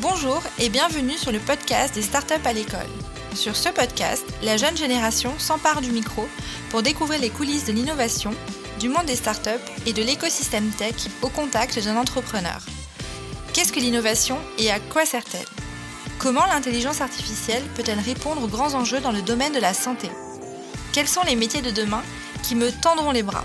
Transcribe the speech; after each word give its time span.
Bonjour 0.00 0.40
et 0.60 0.68
bienvenue 0.68 1.18
sur 1.18 1.32
le 1.32 1.40
podcast 1.40 1.96
des 1.96 2.02
startups 2.02 2.34
à 2.44 2.52
l'école. 2.52 2.86
Sur 3.34 3.56
ce 3.56 3.68
podcast, 3.68 4.24
la 4.44 4.56
jeune 4.56 4.76
génération 4.76 5.36
s'empare 5.38 5.80
du 5.80 5.90
micro 5.90 6.28
pour 6.70 6.82
découvrir 6.82 7.20
les 7.20 7.30
coulisses 7.30 7.64
de 7.64 7.72
l'innovation, 7.72 8.30
du 8.78 8.88
monde 8.88 9.06
des 9.06 9.16
startups 9.16 9.50
et 9.86 9.92
de 9.92 10.02
l'écosystème 10.04 10.70
tech 10.70 11.08
au 11.22 11.28
contact 11.28 11.82
d'un 11.82 11.96
entrepreneur. 11.96 12.60
Qu'est-ce 13.52 13.72
que 13.72 13.80
l'innovation 13.80 14.38
et 14.56 14.70
à 14.70 14.78
quoi 14.78 15.04
sert-elle? 15.04 15.44
Comment 16.20 16.46
l'intelligence 16.46 17.00
artificielle 17.00 17.64
peut-elle 17.74 17.98
répondre 17.98 18.44
aux 18.44 18.48
grands 18.48 18.74
enjeux 18.74 19.00
dans 19.00 19.12
le 19.12 19.22
domaine 19.22 19.52
de 19.52 19.60
la 19.60 19.74
santé? 19.74 20.08
Quels 20.92 21.08
sont 21.08 21.24
les 21.24 21.34
métiers 21.34 21.62
de 21.62 21.72
demain 21.72 22.04
qui 22.44 22.54
me 22.54 22.70
tendront 22.70 23.10
les 23.10 23.24
bras? 23.24 23.44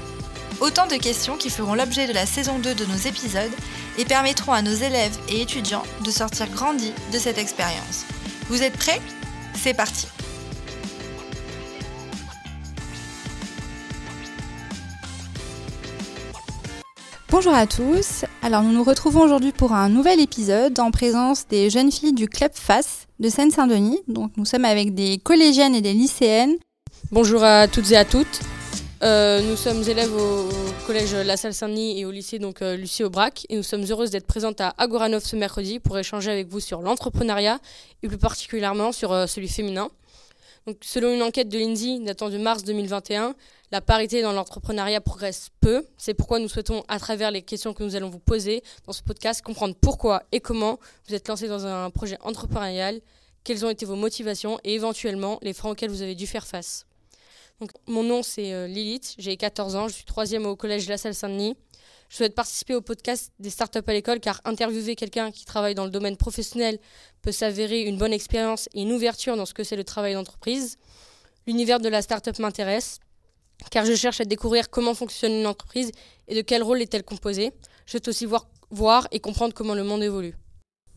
Autant 0.64 0.88
de 0.88 0.96
questions 0.96 1.36
qui 1.36 1.50
feront 1.50 1.74
l'objet 1.74 2.08
de 2.08 2.14
la 2.14 2.26
saison 2.26 2.58
2 2.58 2.74
de 2.74 2.86
nos 2.86 2.96
épisodes 2.96 3.52
et 3.98 4.06
permettront 4.06 4.54
à 4.54 4.62
nos 4.62 4.72
élèves 4.72 5.18
et 5.28 5.42
étudiants 5.42 5.84
de 6.06 6.10
sortir 6.10 6.50
grandis 6.52 6.94
de 7.12 7.20
cette 7.20 7.38
expérience. 7.38 8.06
Vous 8.48 8.64
êtes 8.64 8.78
prêts? 8.78 9.02
C'est 9.56 9.74
parti 9.74 10.08
Bonjour 17.30 17.54
à 17.54 17.68
tous, 17.68 18.24
alors 18.42 18.64
nous 18.64 18.72
nous 18.72 18.86
retrouvons 18.86 19.24
aujourd'hui 19.24 19.52
pour 19.52 19.74
un 19.74 19.90
nouvel 19.90 20.22
épisode 20.22 20.80
en 20.80 20.92
présence 20.92 21.46
des 21.50 21.70
jeunes 21.70 21.92
filles 21.92 22.14
du 22.14 22.30
Club 22.30 22.52
FAS 22.54 23.08
de 23.20 23.28
Seine-Saint-Denis. 23.28 24.00
Donc 24.08 24.32
nous 24.38 24.46
sommes 24.46 24.64
avec 24.64 24.96
des 24.96 25.18
collégiennes 25.18 25.76
et 25.76 25.82
des 25.82 25.92
lycéennes. 25.92 26.56
Bonjour 27.12 27.44
à 27.44 27.68
toutes 27.68 27.92
et 27.92 27.98
à 27.98 28.06
toutes. 28.06 28.40
Euh, 29.04 29.42
nous 29.42 29.58
sommes 29.58 29.84
élèves 29.84 30.16
au, 30.16 30.48
collège 30.88 31.14
La 31.14 31.36
Salle 31.36 31.54
Saint-Denis 31.54 32.00
et 32.00 32.06
au 32.06 32.12
lycée 32.12 32.40
donc 32.40 32.62
euh, 32.62 32.78
Lucie 32.78 33.04
Aubrac 33.04 33.46
et 33.50 33.58
nous 33.58 33.64
sommes 33.64 33.84
heureuses 33.84 34.12
d'être 34.12 34.26
présentes 34.26 34.62
à 34.62 34.74
Agoranov 34.78 35.26
ce 35.26 35.36
mercredi 35.36 35.80
pour 35.82 35.98
échanger 36.00 36.32
avec 36.32 36.48
vous 36.48 36.62
sur 36.62 36.82
l'entrepreneuriat 36.82 37.60
et 38.02 38.08
plus 38.08 38.18
particulièrement 38.18 38.94
sur 38.94 39.12
euh, 39.12 39.28
celui 39.28 39.50
féminin. 39.50 39.90
Selon 40.80 41.14
une 41.14 41.22
enquête 41.22 41.50
de 41.50 41.60
l'INSEE 41.60 42.00
datant 42.06 42.30
de 42.30 42.38
mars 42.38 42.64
2021, 42.64 43.36
la 43.74 43.82
parité 43.82 44.22
dans 44.22 44.32
l'entrepreneuriat 44.32 45.02
progresse 45.02 45.50
peu. 45.60 45.86
C'est 45.98 46.14
pourquoi 46.14 46.40
nous 46.40 46.48
souhaitons, 46.48 46.86
à 46.88 46.98
travers 46.98 47.30
les 47.30 47.42
questions 47.42 47.74
que 47.74 47.84
nous 47.84 47.98
allons 47.98 48.10
vous 48.10 48.20
poser 48.20 48.64
dans 48.88 48.94
ce 48.94 49.04
podcast, 49.04 49.42
comprendre 49.42 49.76
pourquoi 49.82 50.24
et 50.32 50.40
comment 50.40 50.80
vous 51.10 51.16
êtes 51.16 51.28
lancé 51.28 51.50
dans 51.50 51.66
un 51.66 51.90
projet 51.90 52.18
entrepreneurial, 52.22 53.02
quelles 53.44 53.66
ont 53.66 53.70
été 53.70 53.86
vos 53.86 53.98
motivations 53.98 54.60
et 54.64 54.76
éventuellement 54.76 55.40
les 55.42 55.52
freins 55.52 55.72
auxquels 55.72 55.90
vous 55.90 56.04
avez 56.04 56.16
dû 56.16 56.26
faire 56.26 56.48
face 56.48 56.86
mon 57.88 58.04
nom, 58.04 58.24
c'est 58.24 58.54
euh, 58.54 58.68
Lilith, 58.68 59.16
j'ai 59.18 59.38
14 59.38 59.76
ans, 59.76 59.88
je 59.88 59.94
suis 59.94 60.06
troisième 60.06 60.46
au 60.46 60.56
collège 60.56 60.88
La 60.88 60.98
Salle 60.98 61.16
Saint-Denis. 61.16 61.56
Je 62.10 62.18
souhaite 62.18 62.36
participer 62.36 62.76
au 62.76 62.82
podcast 62.82 63.32
des 63.40 63.50
startups 63.50 63.80
à 63.88 63.94
l'école 63.94 64.20
car 64.20 64.40
interviewer 64.46 64.96
quelqu'un 64.96 65.32
qui 65.32 65.46
travaille 65.46 65.74
dans 65.74 65.86
le 65.86 65.90
domaine 65.90 66.16
professionnel 66.16 66.78
peut 67.22 67.32
s'avérer 67.32 67.82
une 67.82 67.98
bonne 67.98 68.14
expérience 68.14 68.70
et 68.74 68.84
une 68.84 68.92
ouverture 68.92 69.36
dans 69.36 69.46
ce 69.46 69.54
que 69.54 69.64
c'est 69.64 69.76
le 69.76 69.84
travail 69.84 70.14
d'entreprise. 70.14 70.78
L'univers 71.48 71.80
de 71.80 71.90
la 71.90 72.02
startup 72.02 72.38
m'intéresse 72.38 73.00
car 73.72 73.86
je 73.86 73.96
cherche 73.96 74.22
à 74.22 74.26
découvrir 74.26 74.70
comment 74.70 74.94
fonctionne 74.94 75.32
une 75.32 75.48
entreprise 75.48 75.92
et 76.28 76.36
de 76.36 76.42
quel 76.42 76.62
rôle 76.62 76.82
est-elle 76.82 77.04
composée. 77.04 77.52
Je 77.86 77.92
souhaite 77.92 78.08
aussi 78.08 78.28
voir 78.70 79.08
et 79.12 79.20
comprendre 79.20 79.54
comment 79.54 79.74
le 79.74 79.84
monde 79.84 80.04
évolue. 80.04 80.36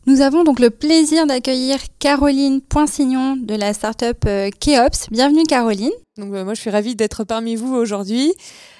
Nous 0.07 0.21
avons 0.21 0.45
donc 0.45 0.61
le 0.61 0.69
plaisir 0.69 1.27
d'accueillir 1.27 1.79
Caroline 1.99 2.61
Poinsignon 2.61 3.35
de 3.35 3.55
la 3.55 3.73
startup 3.73 4.23
euh, 4.25 4.49
Keops. 4.57 5.09
Bienvenue 5.11 5.43
Caroline. 5.43 5.91
Donc 6.15 6.33
euh, 6.33 6.45
moi 6.45 6.53
je 6.53 6.61
suis 6.61 6.69
ravie 6.69 6.95
d'être 6.95 7.25
parmi 7.25 7.57
vous 7.57 7.75
aujourd'hui. 7.75 8.33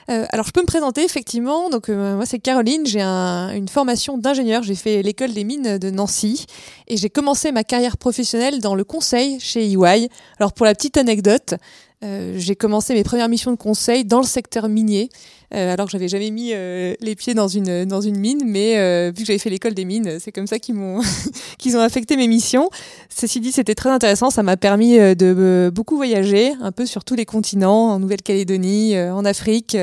Euh, 0.09 0.25
alors 0.30 0.45
je 0.47 0.53
peux 0.53 0.61
me 0.61 0.66
présenter 0.66 1.03
effectivement. 1.03 1.69
Donc 1.69 1.89
moi 1.89 2.25
c'est 2.25 2.39
Caroline, 2.39 2.86
j'ai 2.86 3.02
une 3.02 3.67
formation 3.67 4.17
d'ingénieur. 4.17 4.63
J'ai 4.63 4.75
fait 4.75 5.01
l'école 5.03 5.34
des 5.34 5.44
mines 5.44 5.78
de 5.78 5.90
Nancy 5.90 6.46
et 6.88 6.96
j'ai 6.96 7.09
commencé 7.09 7.51
ma 7.51 7.66
carrière 7.66 7.97
professionnelle 7.97 8.62
dans 8.62 8.74
le 8.74 8.85
conseil 8.85 9.38
chez 9.41 9.69
EY. 9.69 10.07
Alors 10.40 10.53
pour 10.53 10.66
la 10.66 10.74
petite 10.74 10.96
anecdote, 10.96 11.56
j'ai 12.01 12.56
commencé 12.56 12.94
mes 12.94 13.03
premières 13.03 13.28
missions 13.28 13.51
de 13.51 13.57
conseil 13.57 14.06
dans 14.06 14.19
le 14.22 14.25
secteur 14.25 14.69
minier. 14.69 15.09
Euh, 15.53 15.74
alors 15.74 15.88
j'avais 15.88 16.09
jamais 16.09 16.30
mis 16.30 16.52
euh, 16.53 16.94
les 17.00 17.16
pieds 17.16 17.34
dans 17.34 17.47
une 17.47 17.85
dans 17.85 18.02
une 18.02 18.18
mine, 18.18 18.41
mais 18.46 18.78
euh, 18.78 19.12
vu 19.16 19.24
que 19.24 19.28
j'avais 19.28 19.40
fait 19.40 19.50
l'école 19.50 19.74
des 19.74 19.85
mines, 19.85 20.18
c'est 20.19 20.34
comme 20.34 20.47
ça 20.47 20.59
qu'ils 20.59 20.75
m'ont 20.75 21.02
qu'ils 21.58 21.78
ont 21.78 21.80
affecté 21.80 22.18
mes 22.18 22.28
missions. 22.28 22.69
Ceci 23.09 23.40
dit, 23.40 23.52
c'était 23.52 23.75
très 23.75 23.90
intéressant, 23.90 24.30
ça 24.30 24.44
m'a 24.44 24.57
permis 24.57 24.97
de 24.97 25.72
beaucoup 25.74 25.96
voyager, 25.96 26.52
un 26.62 26.72
peu 26.72 26.86
sur 26.86 27.03
tous 27.03 27.16
les 27.16 27.25
continents, 27.25 27.91
en 27.91 28.00
Nouvelle-Calédonie, 28.00 29.00
en 29.00 29.25
Afrique, 29.25 29.75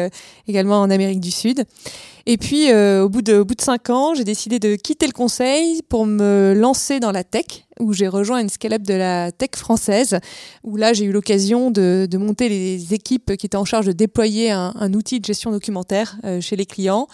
également 0.46 0.80
en 0.80 0.90
Amérique 0.90 1.20
du 1.20 1.30
Sud. 1.30 1.64
Et 2.26 2.38
puis, 2.38 2.72
au, 2.72 3.08
bout 3.08 3.22
de, 3.22 3.42
bout 3.42 3.54
de 3.54 3.60
cinq 3.60 3.90
ans, 3.90 4.14
j'ai 4.14 4.24
décidé 4.24 4.58
de 4.58 4.76
quitter 4.76 5.06
le 5.06 5.12
conseil 5.12 5.82
pour 5.88 6.06
me 6.06 6.54
lancer 6.56 7.00
dans 7.00 7.12
la 7.12 7.24
tech, 7.24 7.66
où 7.80 7.92
j'ai 7.92 8.08
rejoint 8.08 8.40
une 8.40 8.48
scale-up 8.48 8.82
de 8.82 8.94
la 8.94 9.32
tech 9.32 9.50
française, 9.56 10.18
où 10.62 10.76
là, 10.76 10.92
j'ai 10.92 11.04
eu 11.04 11.12
l'occasion 11.12 11.70
de, 11.70 12.06
de, 12.10 12.18
monter 12.18 12.48
les 12.48 12.94
équipes 12.94 13.36
qui 13.36 13.46
étaient 13.46 13.56
en 13.56 13.64
charge 13.64 13.86
de 13.86 13.92
déployer 13.92 14.50
un, 14.50 14.72
un 14.76 14.94
outil 14.94 15.20
de 15.20 15.24
gestion 15.24 15.50
documentaire 15.54 16.16
euh, 16.24 16.40
chez 16.40 16.56
les 16.56 16.66
clients. 16.66 17.06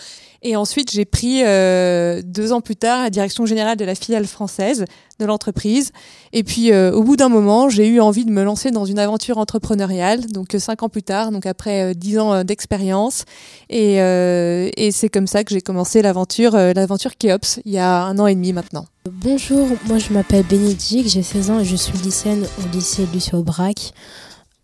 Et 0.43 0.57
ensuite, 0.57 0.91
j'ai 0.91 1.05
pris 1.05 1.43
euh, 1.45 2.23
deux 2.25 2.53
ans 2.53 2.63
plus 2.63 2.77
tard 2.77 3.03
la 3.03 3.11
direction 3.11 3.45
générale 3.45 3.77
de 3.77 3.85
la 3.85 3.95
filiale 3.95 4.27
française 4.27 4.87
de 5.19 5.27
l'entreprise. 5.27 5.93
Et 6.33 6.43
puis, 6.43 6.73
euh, 6.73 6.93
au 6.93 7.03
bout 7.03 7.17
d'un 7.17 7.29
moment, 7.29 7.69
j'ai 7.69 7.87
eu 7.87 8.01
envie 8.01 8.25
de 8.25 8.31
me 8.31 8.43
lancer 8.43 8.71
dans 8.71 8.87
une 8.87 8.99
aventure 8.99 9.37
entrepreneuriale. 9.37 10.27
Donc, 10.29 10.57
cinq 10.59 10.83
ans 10.83 10.89
plus 10.89 11.03
tard, 11.03 11.31
donc 11.31 11.45
après 11.45 11.95
dix 11.95 12.19
ans 12.19 12.43
d'expérience. 12.43 13.25
Et, 13.69 13.97
et 13.97 14.93
c'est 14.93 15.11
comme 15.11 15.27
ça 15.27 15.45
que 15.45 15.53
j'ai 15.53 15.61
commencé 15.61 16.01
l'aventure, 16.01 16.53
l'aventure 16.53 17.19
Keops, 17.19 17.61
il 17.67 17.73
y 17.73 17.79
a 17.79 18.03
un 18.05 18.19
an 18.19 18.27
et 18.27 18.35
demi 18.35 18.55
maintenant. 18.55 18.87
Bonjour, 19.11 19.67
moi 19.87 19.99
je 19.99 20.13
m'appelle 20.13 20.45
Bénédicte, 20.45 21.09
j'ai 21.09 21.23
16 21.23 21.51
ans 21.51 21.61
et 21.61 21.65
je 21.65 21.77
suis 21.77 21.97
lycéenne 21.99 22.47
au 22.59 22.75
lycée 22.75 23.07
Lucie 23.13 23.35
Aubrac. 23.35 23.93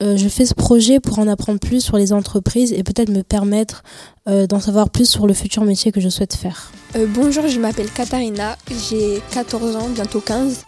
Euh, 0.02 0.16
je 0.16 0.28
fais 0.28 0.44
ce 0.44 0.54
projet 0.54 1.00
pour 1.00 1.18
en 1.18 1.26
apprendre 1.26 1.58
plus 1.58 1.80
sur 1.80 1.96
les 1.96 2.12
entreprises 2.12 2.72
et 2.72 2.82
peut-être 2.82 3.08
me 3.08 3.22
permettre 3.22 3.82
euh, 4.28 4.46
d'en 4.46 4.60
savoir 4.60 4.90
plus 4.90 5.08
sur 5.08 5.26
le 5.26 5.32
futur 5.32 5.64
métier 5.64 5.90
que 5.90 6.00
je 6.00 6.10
souhaite 6.10 6.34
faire. 6.34 6.70
Euh, 6.96 7.06
bonjour, 7.08 7.48
je 7.48 7.58
m'appelle 7.58 7.90
Katharina, 7.90 8.58
j'ai 8.90 9.22
14 9.30 9.76
ans, 9.76 9.88
bientôt 9.88 10.20
15. 10.20 10.64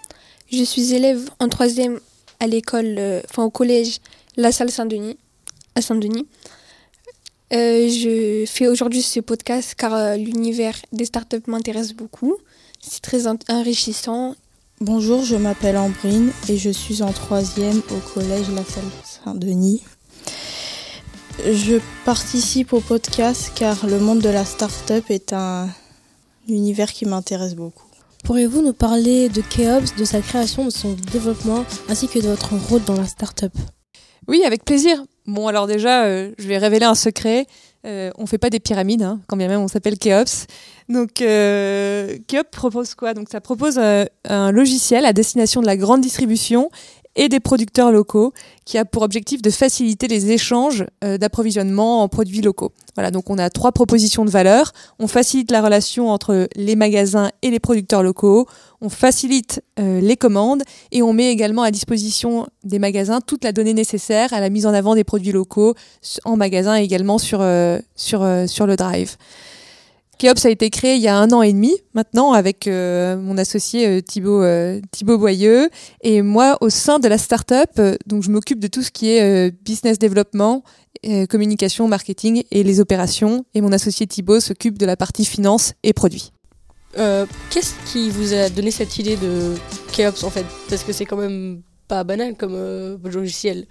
Je 0.51 0.63
suis 0.63 0.95
élève 0.95 1.29
en 1.41 1.49
troisième 1.49 2.01
à 2.41 2.47
l'école, 2.47 2.99
enfin 3.29 3.45
au 3.45 3.51
collège 3.51 3.99
La 4.37 4.51
Salle 4.51 4.71
Saint-Denis, 4.71 5.19
à 5.75 5.83
Saint-Denis. 5.83 6.27
je 7.51 8.45
fais 8.47 8.67
aujourd'hui 8.67 9.03
ce 9.03 9.21
podcast 9.21 9.75
car 9.77 10.17
l'univers 10.17 10.77
des 10.93 11.05
startups 11.05 11.43
m'intéresse 11.49 11.93
beaucoup. 11.93 12.37
C'est 12.81 13.03
très 13.03 13.27
enrichissant 13.27 14.37
Bonjour, 14.81 15.25
je 15.25 15.35
m'appelle 15.35 15.77
Ambrine 15.77 16.31
et 16.49 16.57
je 16.57 16.71
suis 16.71 17.03
en 17.03 17.13
troisième 17.13 17.83
au 17.91 17.97
collège 18.15 18.49
La 18.51 18.63
Salle 18.63 18.85
Saint-Denis. 19.03 19.83
Je 21.45 21.81
participe 22.05 22.73
au 22.73 22.79
podcast 22.79 23.51
car 23.57 23.89
le 23.89 23.99
monde 23.99 24.21
de 24.21 24.29
la 24.29 24.45
start-up 24.45 25.05
est 25.09 25.33
un 25.33 25.69
univers 26.47 26.93
qui 26.93 27.07
m'intéresse 27.07 27.57
beaucoup. 27.57 27.89
Pourriez-vous 28.23 28.63
nous 28.63 28.73
parler 28.73 29.29
de 29.29 29.41
Keops, 29.41 29.97
de 29.97 30.05
sa 30.05 30.21
création, 30.21 30.65
de 30.65 30.71
son 30.71 30.93
développement, 31.13 31.65
ainsi 31.89 32.07
que 32.07 32.21
de 32.21 32.29
votre 32.29 32.55
rôle 32.55 32.85
dans 32.85 32.95
la 32.95 33.07
start-up? 33.07 33.53
Oui, 34.29 34.45
avec 34.45 34.65
plaisir. 34.65 35.03
Bon, 35.27 35.49
alors 35.49 35.67
déjà, 35.67 36.05
euh, 36.05 36.33
je 36.39 36.47
vais 36.47 36.59
révéler 36.59 36.87
un 36.87 36.95
secret. 36.95 37.49
Euh, 37.89 38.11
on 38.19 38.27
fait 38.27 38.39
pas 38.39 38.51
des 38.51 38.61
pyramides, 38.61 39.03
hein, 39.03 39.21
quand 39.29 39.37
bien 39.39 39.49
même 39.49 39.61
on 39.61 39.69
s'appelle 39.69 39.99
Keops. 39.99 40.47
Donc, 40.91 41.23
euh, 41.23 42.19
Keops 42.27 42.51
propose 42.51 42.95
quoi? 42.95 43.15
Donc, 43.15 43.29
ça 43.31 43.41
propose 43.41 43.79
euh, 43.79 44.05
un 44.25 44.53
logiciel 44.53 45.07
à 45.07 45.15
destination 45.15 45.63
de 45.63 45.67
la 45.67 45.77
grande 45.77 46.03
distribution 46.03 46.71
et 47.19 47.29
des 47.29 47.41
producteurs 47.41 47.93
locaux 47.93 48.33
qui 48.65 48.79
a 48.79 48.85
pour 48.85 49.03
objectif 49.03 49.43
de 49.43 49.51
faciliter 49.51 50.07
les 50.07 50.31
échanges 50.31 50.87
euh, 51.05 51.19
d'approvisionnement 51.19 52.03
en 52.03 52.09
produits 52.09 52.41
locaux. 52.41 52.73
Voilà, 52.95 53.11
donc 53.11 53.29
on 53.29 53.39
a 53.39 53.51
trois 53.51 53.73
propositions 53.73 54.25
de 54.25 54.31
valeur. 54.31 54.73
On 54.99 55.09
facilite 55.09 55.51
la 55.51 55.61
relation 55.61 56.11
entre 56.11 56.49
les 56.55 56.77
magasins 56.77 57.31
et 57.43 57.51
les 57.51 57.59
producteurs 57.59 58.03
locaux, 58.03 58.47
on 58.81 58.89
facilite 58.89 59.63
euh, 59.81 60.01
les 60.01 60.17
commandes 60.17 60.63
et 60.93 61.03
on 61.03 61.13
met 61.13 61.31
également 61.31 61.63
à 61.63 61.73
disposition 61.73 62.47
des 62.63 62.79
magasins 62.79 63.21
toute 63.21 63.43
la 63.43 63.51
donnée 63.53 63.75
nécessaire 63.75 64.33
à 64.33 64.41
la 64.41 64.49
mise 64.49 64.67
en 64.67 64.73
avant 64.73 64.95
des 64.95 65.05
produits 65.05 65.33
locaux 65.33 65.75
en 66.25 66.37
magasin 66.37 66.79
et 66.79 66.85
également 66.85 67.19
sur, 67.19 67.41
euh, 67.43 67.79
le 68.17 68.77
drive. 68.77 69.17
Keops 70.19 70.45
a 70.45 70.51
été 70.51 70.69
créé 70.69 70.97
il 70.97 71.01
y 71.01 71.07
a 71.07 71.17
un 71.17 71.31
an 71.31 71.43
et 71.43 71.53
demi 71.53 71.77
maintenant 71.95 72.33
avec 72.33 72.67
euh, 72.67 73.17
mon 73.17 73.39
associé 73.39 73.87
euh, 73.87 74.01
Thibaut, 74.01 74.43
euh, 74.43 74.81
Thibaut 74.91 75.17
Boyeux 75.17 75.71
et 76.03 76.23
moi 76.23 76.59
au 76.61 76.71
sein 76.71 76.99
de 76.99 77.07
la 77.07 77.19
startup. 77.19 77.81
donc 78.07 78.25
je 78.25 78.31
m'occupe 78.31 78.59
de 78.59 78.67
tout 78.67 78.83
ce 78.83 78.91
qui 78.91 79.11
est 79.11 79.51
business 79.63 79.99
développement, 79.99 80.65
communication, 81.31 81.87
marketing 81.87 82.43
et 82.51 82.65
les 82.65 82.81
opérations. 82.81 83.45
Et 83.55 83.61
mon 83.61 83.71
associé 83.71 84.07
Thibaut 84.07 84.41
s'occupe 84.41 84.77
de 84.79 84.87
la 84.87 84.97
partie 84.97 85.25
finance 85.25 85.75
et 85.85 85.93
produits. 85.93 86.33
Qu'est-ce 86.95 87.75
qui 87.93 88.11
vous 88.11 88.35
a 88.35 88.49
donné 88.49 88.73
cette 88.73 88.99
idée 88.99 89.17
de 89.17 89.55
Keops 89.93 90.25
en 90.25 90.31
fait? 90.31 90.47
Parce 90.69 90.83
que 90.83 90.93
c'est 90.93 91.05
quand 91.05 91.17
même 91.17 91.63
pas 91.87 92.03
banal 92.03 92.35
comme 92.37 92.99
logiciel. 93.05 93.67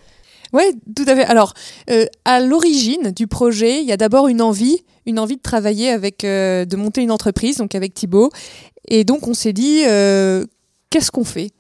Oui, 0.54 0.64
tout 0.96 1.04
à 1.08 1.16
fait. 1.16 1.26
Alors, 1.26 1.54
à 2.24 2.40
l'origine 2.40 3.12
du 3.12 3.28
projet, 3.28 3.82
il 3.82 3.86
y 3.86 3.92
a 3.92 3.98
d'abord 3.98 4.30
une 4.30 4.42
envie 4.42 4.84
une 5.08 5.20
envie 5.20 5.38
de 5.38 5.42
travailler 5.42 5.90
avec, 5.90 6.24
euh, 6.24 6.66
de 6.66 6.76
monter 6.76 7.02
une 7.02 7.12
entreprise, 7.12 7.58
donc 7.58 7.74
avec 7.74 7.94
Thibaut. 7.96 8.30
Et 8.88 9.04
donc 9.04 9.28
on 9.28 9.34
s'est 9.34 9.54
dit, 9.54 9.84
euh, 9.88 10.46
qu'est-ce 10.92 11.10
qu'on 11.10 11.24
fait? 11.24 11.52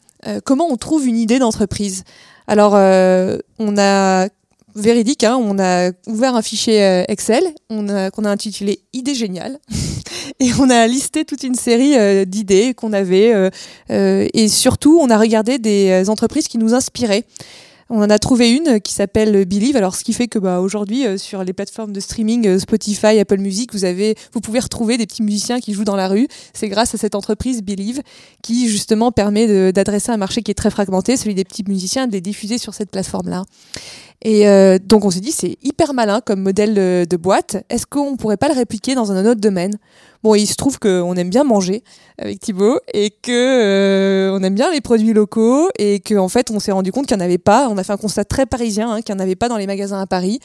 Comment 0.44 0.67
on 0.69 0.75
trouve 0.75 1.07
une 1.07 1.15
idée 1.15 1.39
d'entreprise? 1.39 2.03
Alors, 2.47 2.73
on 2.73 3.77
a 3.77 4.27
véridique, 4.75 5.23
hein, 5.23 5.38
on 5.39 5.57
a 5.57 5.91
ouvert 6.05 6.35
un 6.35 6.41
fichier 6.41 7.05
Excel 7.07 7.44
on 7.69 7.88
a, 7.88 8.11
qu'on 8.11 8.25
a 8.25 8.29
intitulé 8.29 8.81
Idée 8.91 9.15
géniale 9.15 9.59
et 10.41 10.49
on 10.59 10.69
a 10.69 10.85
listé 10.88 11.23
toute 11.23 11.44
une 11.44 11.55
série 11.55 12.25
d'idées 12.25 12.73
qu'on 12.73 12.91
avait 12.91 13.51
et 13.89 14.47
surtout 14.49 14.99
on 15.01 15.09
a 15.09 15.17
regardé 15.17 15.59
des 15.59 16.09
entreprises 16.09 16.49
qui 16.49 16.57
nous 16.57 16.73
inspiraient. 16.73 17.23
On 17.89 18.01
en 18.01 18.09
a 18.09 18.19
trouvé 18.19 18.51
une 18.51 18.81
qui 18.81 18.93
s'appelle 18.93 19.45
Believe. 19.45 19.77
Alors, 19.77 19.95
ce 19.95 20.03
qui 20.03 20.11
fait 20.13 20.27
que 20.27 20.39
bah, 20.39 20.59
aujourd'hui, 20.59 21.05
euh, 21.05 21.17
sur 21.17 21.43
les 21.43 21.53
plateformes 21.53 21.93
de 21.93 21.99
streaming, 21.99 22.45
euh, 22.47 22.59
Spotify, 22.59 23.19
Apple 23.19 23.37
Music, 23.37 23.73
vous 23.73 23.85
avez, 23.85 24.15
vous 24.33 24.41
pouvez 24.41 24.59
retrouver 24.59 24.97
des 24.97 25.05
petits 25.05 25.23
musiciens 25.23 25.59
qui 25.59 25.73
jouent 25.73 25.85
dans 25.85 25.95
la 25.95 26.09
rue. 26.09 26.27
C'est 26.53 26.67
grâce 26.67 26.93
à 26.95 26.97
cette 26.97 27.15
entreprise 27.15 27.63
Believe 27.63 28.01
qui 28.41 28.67
justement 28.67 29.11
permet 29.11 29.71
d'adresser 29.71 30.11
un 30.11 30.17
marché 30.17 30.41
qui 30.41 30.51
est 30.51 30.55
très 30.55 30.69
fragmenté, 30.69 31.15
celui 31.15 31.35
des 31.35 31.45
petits 31.45 31.63
musiciens, 31.67 32.07
de 32.07 32.11
les 32.11 32.21
diffuser 32.21 32.57
sur 32.57 32.73
cette 32.73 32.91
plateforme-là. 32.91 33.43
Et 34.23 34.47
euh, 34.47 34.79
donc 34.83 35.05
on 35.05 35.11
s'est 35.11 35.19
dit 35.19 35.31
c'est 35.31 35.57
hyper 35.61 35.93
malin 35.93 36.21
comme 36.25 36.41
modèle 36.41 36.73
de, 36.73 37.17
boîte. 37.17 37.57
Est-ce 37.69 37.85
qu'on 37.85 38.17
pourrait 38.17 38.37
pas 38.37 38.47
le 38.47 38.55
répliquer 38.55 38.95
dans 38.95 39.11
un 39.11 39.25
autre 39.25 39.41
domaine? 39.41 39.77
Bon, 40.23 40.33
il 40.33 40.47
se 40.47 40.55
trouve 40.55 40.79
qu'on 40.79 41.15
aime 41.15 41.29
bien 41.29 41.43
manger 41.43 41.83
avec 42.17 42.39
Thibaut 42.39 42.79
et 42.93 43.11
que 43.11 43.31
euh, 43.31 44.35
on 44.35 44.41
aime 44.41 44.55
bien 44.55 44.71
les 44.71 44.81
produits 44.81 45.13
locaux 45.13 45.69
et 45.77 45.99
qu'en 45.99 46.25
en 46.25 46.29
fait 46.29 46.49
on 46.49 46.59
s'est 46.59 46.71
rendu 46.71 46.91
compte 46.91 47.05
qu'il 47.05 47.15
n'y 47.15 47.23
en 47.23 47.25
avait 47.25 47.37
pas. 47.37 47.69
On 47.69 47.77
a 47.77 47.83
fait 47.83 47.93
un 47.93 47.97
constat 47.97 48.25
très 48.25 48.47
parisien 48.47 48.91
hein, 48.91 49.01
qu'il 49.01 49.13
n'y 49.13 49.21
en 49.21 49.23
avait 49.23 49.35
pas 49.35 49.49
dans 49.49 49.57
les 49.57 49.67
magasins 49.67 50.01
à 50.01 50.07
Paris. 50.07 50.39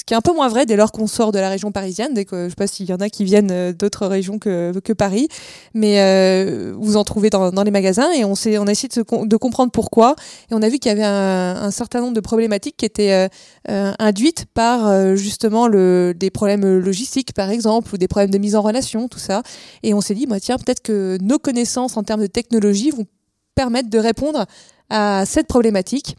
Ce 0.00 0.04
qui 0.06 0.14
est 0.14 0.16
un 0.16 0.22
peu 0.22 0.32
moins 0.32 0.48
vrai 0.48 0.64
dès 0.64 0.76
lors 0.76 0.92
qu'on 0.92 1.06
sort 1.06 1.30
de 1.30 1.38
la 1.38 1.50
région 1.50 1.72
parisienne, 1.72 2.14
dès 2.14 2.24
que 2.24 2.44
je 2.44 2.48
sais 2.48 2.54
pas 2.54 2.66
s'il 2.66 2.88
y 2.88 2.92
en 2.94 3.00
a 3.00 3.10
qui 3.10 3.22
viennent 3.22 3.50
euh, 3.50 3.74
d'autres 3.74 4.06
régions 4.06 4.38
que, 4.38 4.72
Paris, 4.94 5.28
mais 5.74 6.00
euh, 6.00 6.74
vous 6.78 6.96
en 6.96 7.04
trouvez 7.04 7.28
dans, 7.28 7.62
les 7.62 7.70
magasins 7.70 8.10
et 8.12 8.24
on, 8.24 8.34
s'est, 8.34 8.56
a 8.56 8.62
essayé 8.62 8.88
de, 8.88 9.36
comprendre 9.36 9.70
pourquoi 9.70 10.16
et 10.50 10.54
on 10.54 10.62
a 10.62 10.70
vu 10.70 10.78
qu'il 10.78 10.88
y 10.88 10.92
avait 10.92 11.04
un, 11.04 11.70
certain 11.70 12.00
nombre 12.00 12.14
de 12.14 12.20
problématiques 12.20 12.78
qui 12.78 12.86
étaient 12.86 13.28
euh, 13.68 13.92
induites 13.98 14.46
par 14.54 15.16
justement 15.16 15.68
des 15.68 16.30
problèmes 16.32 16.78
logistiques 16.78 17.34
par 17.34 17.50
exemple 17.50 17.94
ou 17.94 17.98
des 17.98 18.08
problèmes 18.08 18.30
de 18.30 18.38
mise 18.38 18.56
en 18.56 18.62
relation, 18.62 19.06
tout 19.06 19.18
ça. 19.18 19.42
Et 19.82 19.92
on 19.92 20.00
s'est 20.00 20.14
dit, 20.14 20.26
tiens, 20.40 20.56
peut-être 20.56 20.80
que 20.80 21.18
nos 21.20 21.38
connaissances 21.38 21.98
en 21.98 22.04
termes 22.04 22.22
de 22.22 22.26
technologie 22.26 22.90
vont 22.90 23.06
permettre 23.54 23.90
de 23.90 23.98
répondre 23.98 24.46
à 24.88 25.24
cette 25.26 25.46
problématique. 25.46 26.16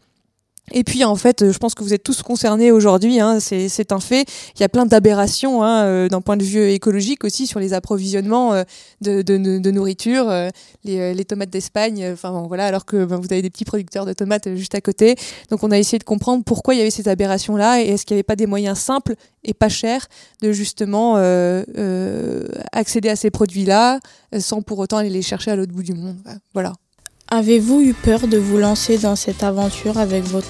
Et 0.70 0.84
puis 0.84 1.04
en 1.04 1.16
fait, 1.16 1.50
je 1.50 1.58
pense 1.58 1.74
que 1.74 1.82
vous 1.82 1.92
êtes 1.92 2.04
tous 2.04 2.22
concernés 2.22 2.70
aujourd'hui, 2.70 3.18
hein, 3.20 3.40
c'est 3.40 3.92
un 3.92 4.00
fait. 4.00 4.24
Il 4.56 4.60
y 4.60 4.64
a 4.64 4.68
plein 4.68 4.86
d'aberrations 4.86 5.62
hein, 5.62 5.84
euh, 5.84 6.08
d'un 6.08 6.20
point 6.20 6.36
de 6.36 6.44
vue 6.44 6.70
écologique 6.70 7.24
aussi 7.24 7.46
sur 7.46 7.58
les 7.58 7.74
approvisionnements 7.74 8.54
euh, 8.54 8.62
de, 9.00 9.22
de, 9.22 9.58
de, 9.58 9.70
nourriture, 9.70 10.30
euh, 10.30 10.48
les, 10.84 11.14
les, 11.14 11.24
tomates 11.24 11.50
d'Espagne, 11.50 12.10
enfin 12.12 12.30
bon, 12.30 12.46
voilà, 12.46 12.66
alors 12.66 12.84
que 12.84 13.04
ben, 13.04 13.16
vous 13.16 13.26
avez 13.32 13.42
des 13.42 13.50
petits 13.50 13.64
producteurs 13.64 14.06
de 14.06 14.12
tomates 14.12 14.54
juste 14.54 14.74
à 14.74 14.80
côté. 14.80 15.16
Donc 15.50 15.62
on 15.64 15.70
a 15.72 15.78
essayé 15.78 15.98
de 15.98 16.04
comprendre 16.04 16.44
pourquoi 16.44 16.74
il 16.74 16.78
y 16.78 16.80
avait 16.80 16.90
ces 16.90 17.08
aberrations-là 17.08 17.82
et 17.82 17.88
est-ce 17.88 18.06
qu'il 18.06 18.14
n'y 18.14 18.18
avait 18.18 18.22
pas 18.22 18.36
des 18.36 18.46
moyens 18.46 18.78
simples 18.78 19.14
et 19.44 19.54
pas 19.54 19.68
chers 19.68 20.06
de 20.40 20.52
justement 20.52 21.16
accéder 22.72 23.08
à 23.08 23.16
ces 23.16 23.30
produits-là 23.30 23.98
sans 24.38 24.62
pour 24.62 24.78
autant 24.78 24.98
aller 24.98 25.10
les 25.10 25.22
chercher 25.22 25.50
à 25.50 25.56
l'autre 25.56 25.72
bout 25.72 25.82
du 25.82 25.94
monde. 25.94 26.16
Voilà. 26.54 26.72
Avez-vous 27.34 27.80
eu 27.80 27.94
peur 27.94 28.28
de 28.28 28.36
vous 28.36 28.58
lancer 28.58 28.98
dans 28.98 29.16
cette 29.16 29.42
aventure 29.42 29.96
avec 29.96 30.22
votre 30.24 30.48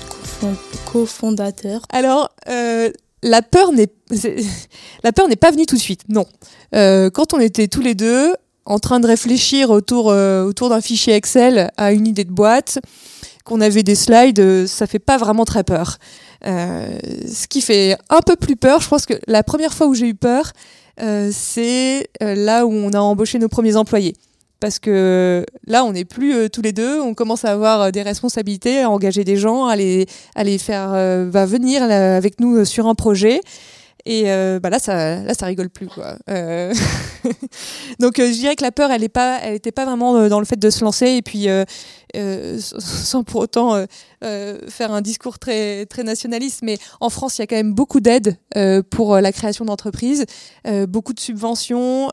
cofondateur? 0.85 1.83
Alors, 1.93 2.29
euh, 2.49 2.91
la 3.23 3.41
peur 3.41 3.71
n'est 3.73 3.87
pas 3.87 5.53
venue 5.53 5.65
tout 5.67 5.77
de 5.77 5.81
suite. 5.81 6.01
Non. 6.09 6.27
Euh, 6.75 7.09
quand 7.09 7.35
on 7.35 7.39
était 7.39 7.69
tous 7.69 7.83
les 7.83 7.95
deux 7.95 8.35
en 8.65 8.81
train 8.81 8.99
de 8.99 9.07
réfléchir 9.07 9.71
autour 9.71 10.11
euh, 10.11 10.43
autour 10.43 10.71
d'un 10.71 10.81
fichier 10.81 11.15
Excel 11.15 11.71
à 11.77 11.93
une 11.93 12.09
idée 12.09 12.25
de 12.25 12.33
boîte, 12.33 12.81
qu'on 13.45 13.61
avait 13.61 13.85
des 13.85 13.95
slides, 13.95 14.67
ça 14.67 14.89
fait 14.89 14.99
pas 14.99 15.19
vraiment 15.19 15.45
très 15.45 15.63
peur. 15.63 15.99
ce 16.45 17.47
qui 17.47 17.61
fait 17.61 17.97
un 18.11 18.23
peu 18.23 18.35
plus 18.35 18.57
peur, 18.57 18.81
je 18.81 18.89
pense 18.89 19.07
que 19.07 19.15
la 19.29 19.45
première 19.45 19.73
fois 19.73 19.87
où 19.87 19.95
j'ai 19.95 20.09
eu 20.09 20.17
peur, 20.17 20.51
c'est 21.31 22.09
là 22.21 22.67
où 22.67 22.73
on 22.73 22.93
a 22.93 22.99
embauché 22.99 23.39
nos 23.39 23.49
premiers 23.49 23.77
employés 23.77 24.17
parce 24.63 24.79
que 24.79 25.45
là, 25.67 25.85
on 25.85 25.91
n'est 25.91 26.05
plus 26.05 26.35
euh, 26.35 26.49
tous 26.49 26.63
les 26.63 26.73
deux, 26.73 27.01
on 27.01 27.15
commence 27.15 27.45
à 27.45 27.51
avoir 27.51 27.81
euh, 27.81 27.91
des 27.91 28.03
responsabilités, 28.03 28.83
à 28.83 28.91
engager 28.91 29.25
des 29.25 29.37
gens, 29.37 29.67
à 29.67 29.75
les, 29.75 30.07
faire 30.59 30.93
euh, 30.95 31.29
va 31.29 31.47
venir 31.47 31.83
avec 31.83 32.39
nous 32.39 32.65
sur 32.65 32.87
un 32.87 32.95
projet. 32.95 33.41
Et 34.07 34.25
bah 34.61 34.71
là, 34.71 34.79
ça, 34.81 35.23
là, 35.23 35.33
ça 35.35 35.47
rigole 35.47 35.71
plus, 35.71 35.87
quoi. 35.87 36.17
Donc, 38.01 38.15
je 38.17 38.33
dirais 38.33 38.57
que 38.57 38.65
la 38.65 38.73
peur, 38.73 38.91
elle 38.91 39.03
n'est 39.03 39.09
pas, 39.09 39.41
pas 39.75 39.85
vraiment 39.85 40.29
dans 40.29 40.41
le 40.41 40.45
fait 40.45 40.59
de 40.59 40.71
se 40.71 40.85
lancer. 40.85 41.07
Et 41.07 41.23
puis, 41.23 41.47
sans 42.59 43.23
pour 43.23 43.43
autant 43.43 43.87
faire 44.69 44.93
un 44.93 45.01
discours 45.01 45.39
très, 45.39 45.87
très 45.87 46.03
nationaliste, 46.03 46.61
mais 46.63 46.79
en 47.01 47.11
France, 47.11 47.39
il 47.39 47.43
y 47.43 47.45
a 47.45 47.47
quand 47.47 47.57
même 47.57 47.75
beaucoup 47.75 48.01
d'aides 48.01 48.39
pour 48.91 49.17
la 49.17 49.33
création 49.33 49.65
d'entreprises, 49.65 50.25
beaucoup 50.89 51.13
de 51.13 51.21
subventions, 51.21 52.09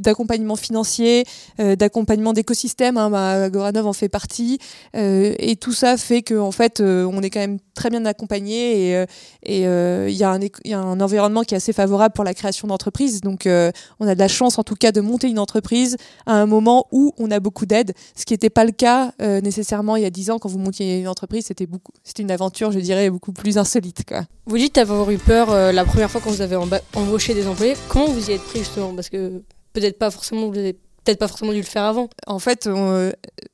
d'accompagnement 0.00 0.56
financier, 0.56 1.24
d'accompagnement 1.58 2.32
d'écosystème. 2.32 2.96
Hein, 2.96 3.10
bah, 3.10 3.50
Goranov 3.50 3.86
en 3.86 3.92
fait 3.92 4.08
partie, 4.08 4.58
et 4.94 5.56
tout 5.60 5.72
ça 5.72 5.96
fait 5.96 6.22
qu'en 6.22 6.46
en 6.46 6.52
fait, 6.52 6.80
on 6.80 7.22
est 7.22 7.30
quand 7.30 7.40
même 7.40 7.58
très 7.74 7.90
bien 7.90 8.04
accompagné 8.06 9.04
et 9.42 9.64
il 9.66 10.16
y, 10.16 10.24
a 10.24 10.30
un 10.30 11.00
environnement 11.00 11.42
qui 11.42 11.54
est 11.54 11.58
assez 11.58 11.72
favorable 11.72 12.14
pour 12.14 12.24
la 12.24 12.34
création 12.34 12.68
d'entreprises. 12.68 13.20
Donc, 13.20 13.46
on 13.46 14.06
a 14.06 14.14
de 14.14 14.18
la 14.18 14.28
chance, 14.28 14.58
en 14.58 14.64
tout 14.64 14.76
cas, 14.76 14.92
de 14.92 15.00
monter 15.00 15.28
une 15.28 15.38
entreprise 15.38 15.96
à 16.26 16.34
un 16.34 16.46
moment 16.46 16.86
où 16.92 17.12
on 17.18 17.30
a 17.30 17.40
beaucoup 17.40 17.66
d'aides, 17.66 17.92
ce 18.16 18.24
qui 18.24 18.32
n'était 18.32 18.50
pas 18.50 18.64
le 18.64 18.72
cas 18.72 19.12
euh, 19.20 19.40
nécessairement 19.40 19.96
il 19.96 20.02
y 20.02 20.06
a 20.06 20.10
10 20.10 20.30
ans 20.30 20.38
quand 20.44 20.50
vous 20.50 20.58
montiez 20.58 21.00
une 21.00 21.08
entreprise. 21.08 21.46
C'était 21.46 21.64
beaucoup, 21.64 21.92
c'était 22.02 22.22
une 22.22 22.30
aventure, 22.30 22.70
je 22.70 22.78
dirais, 22.78 23.08
beaucoup 23.08 23.32
plus 23.32 23.56
insolite. 23.56 24.04
Quoi. 24.06 24.24
Vous 24.44 24.58
dites 24.58 24.76
avoir 24.76 25.10
eu 25.10 25.16
peur 25.16 25.50
euh, 25.50 25.72
la 25.72 25.86
première 25.86 26.10
fois 26.10 26.20
quand 26.22 26.30
vous 26.30 26.42
avez 26.42 26.56
embauché 26.94 27.32
des 27.32 27.46
employés. 27.46 27.74
Comment 27.88 28.08
vous 28.08 28.28
y 28.28 28.34
êtes 28.34 28.42
pris 28.42 28.58
justement? 28.58 28.94
Parce 28.94 29.08
que 29.08 29.42
peut-être 29.72 29.98
pas 29.98 30.10
forcément 30.10 30.50
vous 30.50 30.58
avez 30.58 30.76
peut-être 31.04 31.18
pas 31.18 31.28
forcément 31.28 31.52
dû 31.52 31.58
le 31.58 31.64
faire 31.64 31.84
avant. 31.84 32.08
En 32.26 32.38
fait, 32.38 32.68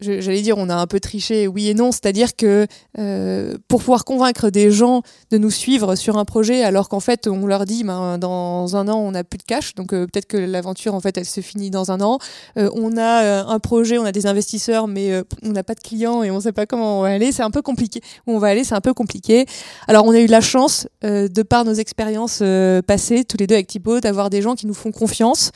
j'allais 0.00 0.42
dire, 0.42 0.56
on 0.58 0.68
a 0.68 0.74
un 0.74 0.86
peu 0.86 1.00
triché, 1.00 1.46
oui 1.46 1.68
et 1.68 1.74
non. 1.74 1.92
C'est-à-dire 1.92 2.36
que 2.36 2.66
euh, 2.98 3.54
pour 3.68 3.80
pouvoir 3.80 4.04
convaincre 4.04 4.50
des 4.50 4.70
gens 4.70 5.02
de 5.30 5.38
nous 5.38 5.50
suivre 5.50 5.94
sur 5.96 6.16
un 6.16 6.24
projet, 6.24 6.62
alors 6.62 6.88
qu'en 6.88 7.00
fait, 7.00 7.26
on 7.26 7.46
leur 7.46 7.64
dit, 7.64 7.84
ben, 7.84 8.18
dans 8.18 8.76
un 8.76 8.88
an, 8.88 8.98
on 8.98 9.12
n'a 9.12 9.24
plus 9.24 9.38
de 9.38 9.42
cash, 9.42 9.74
donc 9.74 9.92
euh, 9.92 10.06
peut-être 10.06 10.26
que 10.26 10.36
l'aventure, 10.36 10.94
en 10.94 11.00
fait, 11.00 11.16
elle 11.18 11.24
se 11.24 11.40
finit 11.40 11.70
dans 11.70 11.90
un 11.90 12.00
an. 12.00 12.18
Euh, 12.56 12.70
on 12.74 12.96
a 12.96 13.44
un 13.44 13.58
projet, 13.58 13.98
on 13.98 14.04
a 14.04 14.12
des 14.12 14.26
investisseurs, 14.26 14.86
mais 14.86 15.22
on 15.42 15.50
n'a 15.50 15.62
pas 15.62 15.74
de 15.74 15.80
clients 15.80 16.22
et 16.22 16.30
on 16.30 16.36
ne 16.36 16.40
sait 16.40 16.52
pas 16.52 16.66
comment 16.66 17.00
on 17.00 17.02
va 17.02 17.08
aller. 17.08 17.32
C'est 17.32 17.42
un 17.42 17.50
peu 17.50 17.62
compliqué. 17.62 18.00
Où 18.26 18.32
on 18.32 18.38
va 18.38 18.48
aller, 18.48 18.64
c'est 18.64 18.74
un 18.74 18.80
peu 18.80 18.94
compliqué. 18.94 19.46
Alors, 19.88 20.06
on 20.06 20.12
a 20.12 20.20
eu 20.20 20.26
la 20.26 20.40
chance, 20.40 20.88
de 21.02 21.42
par 21.42 21.64
nos 21.64 21.74
expériences 21.74 22.42
passées, 22.86 23.24
tous 23.24 23.36
les 23.38 23.46
deux 23.46 23.54
avec 23.54 23.66
Thibaut, 23.66 24.00
d'avoir 24.00 24.30
des 24.30 24.42
gens 24.42 24.54
qui 24.54 24.66
nous 24.66 24.74
font 24.74 24.92
confiance 24.92 25.50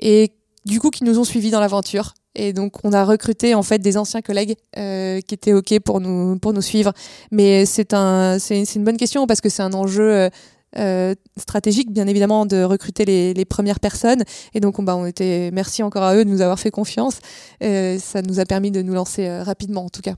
et 0.00 0.32
du 0.64 0.80
coup 0.80 0.90
qui 0.90 1.04
nous 1.04 1.18
ont 1.18 1.24
suivis 1.24 1.50
dans 1.50 1.60
l'aventure. 1.60 2.14
Et 2.34 2.52
donc 2.52 2.84
on 2.84 2.92
a 2.92 3.04
recruté 3.04 3.54
en 3.54 3.62
fait 3.62 3.78
des 3.78 3.96
anciens 3.96 4.22
collègues 4.22 4.54
euh, 4.76 5.20
qui 5.20 5.34
étaient 5.34 5.52
ok 5.52 5.80
pour 5.80 6.00
nous 6.00 6.38
pour 6.38 6.52
nous 6.52 6.62
suivre. 6.62 6.92
Mais 7.30 7.66
c'est 7.66 7.92
un 7.92 8.38
c'est 8.38 8.62
une 8.74 8.84
bonne 8.84 8.96
question 8.96 9.26
parce 9.26 9.40
que 9.40 9.48
c'est 9.48 9.62
un 9.62 9.72
enjeu 9.72 10.12
euh, 10.12 10.30
euh, 10.78 11.14
stratégique 11.36 11.92
bien 11.92 12.06
évidemment 12.06 12.46
de 12.46 12.62
recruter 12.62 13.04
les, 13.04 13.34
les 13.34 13.44
premières 13.44 13.80
personnes. 13.80 14.22
Et 14.54 14.60
donc 14.60 14.78
on, 14.78 14.84
bah, 14.84 14.94
on 14.94 15.06
était 15.06 15.50
merci 15.52 15.82
encore 15.82 16.04
à 16.04 16.14
eux 16.14 16.24
de 16.24 16.30
nous 16.30 16.40
avoir 16.40 16.60
fait 16.60 16.70
confiance. 16.70 17.18
ça 17.60 18.22
nous 18.22 18.38
a 18.38 18.44
permis 18.44 18.70
de 18.70 18.82
nous 18.82 18.94
lancer 18.94 19.28
rapidement 19.40 19.86
en 19.86 19.90
tout 19.90 20.02
cas. 20.02 20.14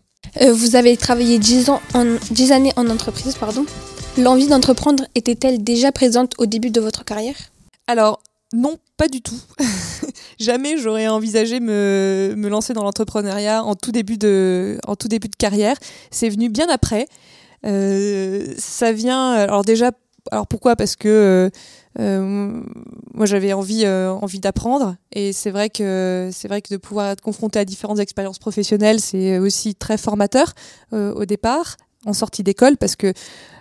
vous 0.52 0.76
avez 0.76 0.96
travaillé 0.98 1.38
10 1.38 1.70
ans 1.70 1.80
en 1.94 2.04
10 2.30 2.52
années 2.52 2.72
en 2.76 2.90
entreprise 2.90 3.36
pardon. 3.36 3.64
L'envie 4.18 4.48
d'entreprendre 4.48 5.04
était-elle 5.14 5.64
déjà 5.64 5.92
présente 5.92 6.34
au 6.36 6.44
début 6.44 6.70
de 6.70 6.82
votre 6.82 7.06
carrière? 7.06 7.36
Alors 7.86 8.20
non, 8.52 8.76
pas 8.98 9.08
du 9.08 9.22
tout. 9.22 9.40
Jamais 10.38 10.76
j'aurais 10.78 11.08
envisagé 11.08 11.60
me, 11.60 12.34
me 12.36 12.48
lancer 12.48 12.72
dans 12.72 12.84
l'entrepreneuriat 12.84 13.62
en 13.64 13.74
tout 13.74 13.92
début 13.92 14.18
de, 14.18 14.78
en 14.86 14.96
tout 14.96 15.08
début 15.08 15.28
de 15.28 15.36
carrière. 15.36 15.76
C'est 16.10 16.28
venu 16.28 16.48
bien 16.48 16.66
après. 16.68 17.06
Euh, 17.64 18.54
ça 18.58 18.92
vient, 18.92 19.32
alors 19.32 19.64
déjà, 19.64 19.92
alors 20.30 20.46
pourquoi? 20.46 20.76
Parce 20.76 20.96
que 20.96 21.08
euh, 21.08 21.50
euh, 22.00 22.62
moi 23.14 23.26
j'avais 23.26 23.52
envie, 23.52 23.86
envie 23.86 24.40
d'apprendre 24.40 24.96
et 25.12 25.32
c'est 25.32 25.50
vrai 25.50 25.68
que 25.68 26.30
c'est 26.32 26.48
vrai 26.48 26.62
que 26.62 26.72
de 26.72 26.78
pouvoir 26.78 27.10
être 27.10 27.20
confronté 27.20 27.58
à 27.58 27.64
différentes 27.64 27.98
expériences 27.98 28.38
professionnelles, 28.38 29.00
c'est 29.00 29.38
aussi 29.38 29.74
très 29.74 29.98
formateur 29.98 30.54
au 30.92 31.24
départ 31.24 31.76
en 32.04 32.12
sortie 32.12 32.42
d'école 32.42 32.76
parce 32.76 32.96
que 32.96 33.12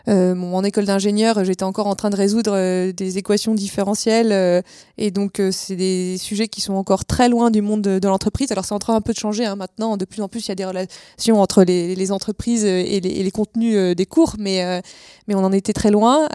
euh, 0.08 0.36
en 0.36 0.64
école 0.64 0.86
d'ingénieur, 0.86 1.44
j'étais 1.44 1.64
encore 1.64 1.88
en 1.88 1.96
train 1.96 2.10
de 2.10 2.16
résoudre 2.16 2.54
euh, 2.56 2.92
des 2.92 3.18
équations 3.18 3.54
différentielles 3.54 4.32
euh, 4.32 4.62
et 4.98 5.12
donc 5.12 5.40
euh, 5.40 5.52
c'est 5.52 5.76
des 5.76 6.18
sujets 6.18 6.48
qui 6.48 6.60
sont 6.60 6.74
encore 6.74 7.06
très 7.06 7.30
loin 7.30 7.52
du 7.52 7.62
monde 7.62 7.82
de, 7.82 8.08
l'entreprise. 8.08 8.52
Alors 8.52 8.66
c'est 8.66 8.74
en 8.74 8.80
train 8.80 8.96
un 8.96 9.02
peu 9.02 9.14
de 9.14 9.20
changer 9.20 9.46
hein, 9.46 9.56
maintenant. 9.56 9.98
De 9.98 10.06
plus 10.06 10.22
en 10.22 10.28
plus, 10.28 10.48
il 10.48 10.50
y 10.50 10.52
a 10.54 10.56
des 10.56 10.66
relations 10.66 11.40
entre 11.40 11.64
les, 11.64 11.96
les 11.96 12.12
entreprises 12.12 12.66
et 12.66 13.00
les, 13.00 13.10
et 13.10 13.24
les 13.24 13.32
contenus 13.32 13.96
des 13.96 14.06
cours, 14.06 14.36
mais 14.40 14.82
mais 15.28 15.36
on 15.36 15.44
en 15.44 15.52
était 15.52 15.74
très 15.74 15.92
loin. 15.92 16.28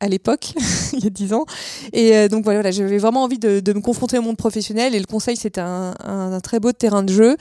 À 0.00 0.08
l'époque, 0.08 0.52
il 0.92 1.04
y 1.04 1.06
a 1.06 1.10
dix 1.10 1.32
ans. 1.32 1.44
Et 1.92 2.28
donc 2.28 2.44
voilà, 2.44 2.70
j'avais 2.70 2.98
vraiment 2.98 3.22
envie 3.22 3.38
de, 3.38 3.72
me 3.72 3.80
confronter 3.80 4.18
au 4.18 4.22
monde 4.22 4.36
professionnel 4.36 4.94
et 4.94 4.98
le 4.98 5.06
conseil, 5.06 5.36
c'était 5.36 5.60
un, 5.60 6.40
très 6.42 6.60
beau 6.60 6.72
terrain 6.72 7.02
de 7.02 7.12
jeu. 7.12 7.36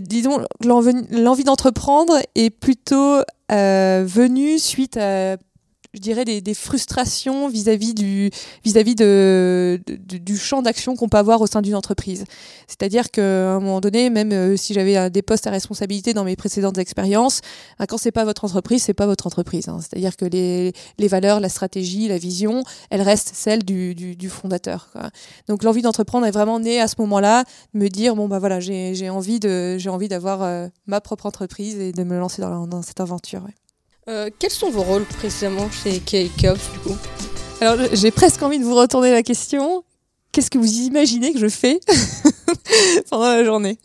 disons, 0.00 0.44
l'envie 0.64 1.44
d'entreprendre 1.44 2.14
est 2.34 2.50
plutôt 2.50 3.20
venue 3.50 4.58
suite 4.58 4.96
à 4.96 5.36
je 5.94 6.00
dirais, 6.00 6.24
des, 6.24 6.40
des 6.40 6.54
frustrations 6.54 7.48
vis-à-vis 7.48 7.94
du, 7.94 8.30
vis-à-vis 8.64 8.94
de, 8.94 9.80
du 9.86 10.38
champ 10.38 10.62
d'action 10.62 10.96
qu'on 10.96 11.08
peut 11.08 11.18
avoir 11.18 11.40
au 11.40 11.46
sein 11.46 11.60
d'une 11.60 11.74
entreprise. 11.74 12.24
C'est-à-dire 12.66 13.10
qu'à 13.10 13.52
un 13.52 13.60
moment 13.60 13.80
donné, 13.80 14.08
même 14.08 14.32
euh, 14.32 14.56
si 14.56 14.72
j'avais 14.72 15.10
des 15.10 15.22
postes 15.22 15.46
à 15.46 15.50
responsabilité 15.50 16.14
dans 16.14 16.24
mes 16.24 16.36
précédentes 16.36 16.78
expériences, 16.78 17.40
bah, 17.78 17.86
quand 17.86 17.98
c'est 17.98 18.12
pas 18.12 18.24
votre 18.24 18.44
entreprise, 18.44 18.82
c'est 18.82 18.94
pas 18.94 19.06
votre 19.06 19.26
entreprise. 19.26 19.68
Hein. 19.68 19.78
C'est-à-dire 19.80 20.16
que 20.16 20.24
les, 20.24 20.72
les 20.98 21.08
valeurs, 21.08 21.40
la 21.40 21.50
stratégie, 21.50 22.08
la 22.08 22.18
vision, 22.18 22.64
elles 22.90 23.02
restent 23.02 23.32
celles 23.34 23.64
du, 23.64 23.94
du, 23.94 24.16
du 24.16 24.30
fondateur. 24.30 24.88
Quoi. 24.92 25.10
Donc 25.48 25.62
l'envie 25.62 25.82
d'entreprendre 25.82 26.26
est 26.26 26.30
vraiment 26.30 26.58
née 26.58 26.80
à 26.80 26.88
ce 26.88 26.94
moment-là, 27.00 27.44
me 27.74 27.88
dire 27.88 28.16
bon 28.16 28.28
bah 28.28 28.38
voilà, 28.38 28.60
j'ai, 28.60 29.10
envie 29.10 29.40
de, 29.40 29.76
j'ai 29.78 29.90
envie 29.90 30.08
d'avoir 30.08 30.42
euh, 30.42 30.68
ma 30.86 31.00
propre 31.00 31.26
entreprise 31.26 31.78
et 31.78 31.92
de 31.92 32.02
me 32.04 32.18
lancer 32.18 32.40
dans, 32.40 32.66
dans 32.66 32.82
cette 32.82 33.00
aventure. 33.00 33.42
Euh, 34.08 34.30
quels 34.36 34.50
sont 34.50 34.68
vos 34.68 34.82
rôles 34.82 35.04
précisément 35.04 35.70
chez 35.70 36.00
Chaos 36.00 36.56
du 36.72 36.78
coup 36.80 36.96
Alors 37.60 37.76
j'ai 37.92 38.10
presque 38.10 38.42
envie 38.42 38.58
de 38.58 38.64
vous 38.64 38.74
retourner 38.74 39.12
la 39.12 39.22
question. 39.22 39.84
Qu'est-ce 40.32 40.50
que 40.50 40.58
vous 40.58 40.80
imaginez 40.80 41.32
que 41.32 41.38
je 41.38 41.46
fais 41.46 41.78
pendant 43.10 43.28
la 43.28 43.44
journée? 43.44 43.78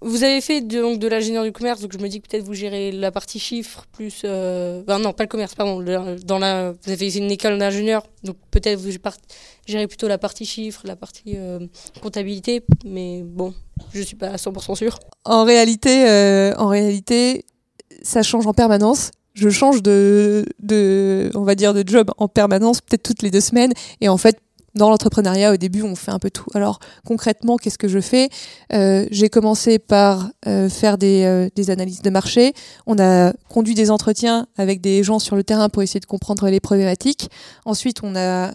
Vous 0.00 0.24
avez 0.24 0.40
fait 0.40 0.60
de, 0.60 0.80
donc, 0.80 0.98
de 0.98 1.06
l'ingénieur 1.06 1.44
du 1.44 1.52
commerce, 1.52 1.80
donc 1.80 1.92
je 1.92 1.98
me 1.98 2.08
dis 2.08 2.20
que 2.20 2.28
peut-être 2.28 2.44
vous 2.44 2.54
gérez 2.54 2.90
la 2.90 3.12
partie 3.12 3.38
chiffres 3.38 3.84
plus... 3.92 4.22
Euh... 4.24 4.82
non, 4.86 5.12
pas 5.12 5.24
le 5.24 5.28
commerce, 5.28 5.54
pardon. 5.54 5.82
dans 6.24 6.38
la... 6.38 6.72
Vous 6.72 6.90
avez 6.90 7.10
fait 7.10 7.18
une 7.18 7.30
école 7.30 7.58
d'ingénieur, 7.58 8.06
donc 8.24 8.36
peut-être 8.50 8.78
vous 8.78 8.90
gérez 9.66 9.86
plutôt 9.86 10.08
la 10.08 10.18
partie 10.18 10.46
chiffres, 10.46 10.82
la 10.84 10.96
partie 10.96 11.34
euh, 11.36 11.60
comptabilité, 12.00 12.64
mais 12.84 13.22
bon, 13.22 13.54
je 13.92 14.02
suis 14.02 14.16
pas 14.16 14.28
à 14.28 14.36
100% 14.36 14.76
sûre. 14.76 14.98
En 15.24 15.44
réalité, 15.44 16.54
en 16.56 16.68
réalité, 16.68 17.44
ça 18.02 18.22
change 18.22 18.46
en 18.46 18.54
permanence 18.54 19.10
je 19.38 19.48
change 19.48 19.82
de, 19.82 20.44
de, 20.60 21.30
on 21.34 21.42
va 21.42 21.54
dire, 21.54 21.74
de 21.74 21.84
job 21.86 22.10
en 22.18 22.28
permanence, 22.28 22.80
peut-être 22.80 23.02
toutes 23.02 23.22
les 23.22 23.30
deux 23.30 23.40
semaines. 23.40 23.72
Et 24.00 24.08
en 24.08 24.16
fait, 24.16 24.38
dans 24.78 24.88
l'entrepreneuriat, 24.88 25.52
au 25.52 25.56
début, 25.58 25.82
on 25.82 25.94
fait 25.94 26.10
un 26.10 26.18
peu 26.18 26.30
tout. 26.30 26.46
Alors 26.54 26.78
concrètement, 27.04 27.58
qu'est-ce 27.58 27.76
que 27.76 27.88
je 27.88 28.00
fais? 28.00 28.30
Euh, 28.72 29.06
J'ai 29.10 29.28
commencé 29.28 29.78
par 29.78 30.30
euh, 30.46 30.70
faire 30.70 30.96
des, 30.96 31.24
euh, 31.24 31.48
des, 31.54 31.70
analyses 31.70 32.00
de 32.00 32.08
marché. 32.08 32.54
On 32.86 32.98
a 32.98 33.32
conduit 33.50 33.74
des 33.74 33.90
entretiens 33.90 34.46
avec 34.56 34.80
des 34.80 35.02
gens 35.02 35.18
sur 35.18 35.36
le 35.36 35.44
terrain 35.44 35.68
pour 35.68 35.82
essayer 35.82 36.00
de 36.00 36.06
comprendre 36.06 36.48
les 36.48 36.60
problématiques. 36.60 37.28
Ensuite, 37.66 37.98
on 38.02 38.16
a 38.16 38.52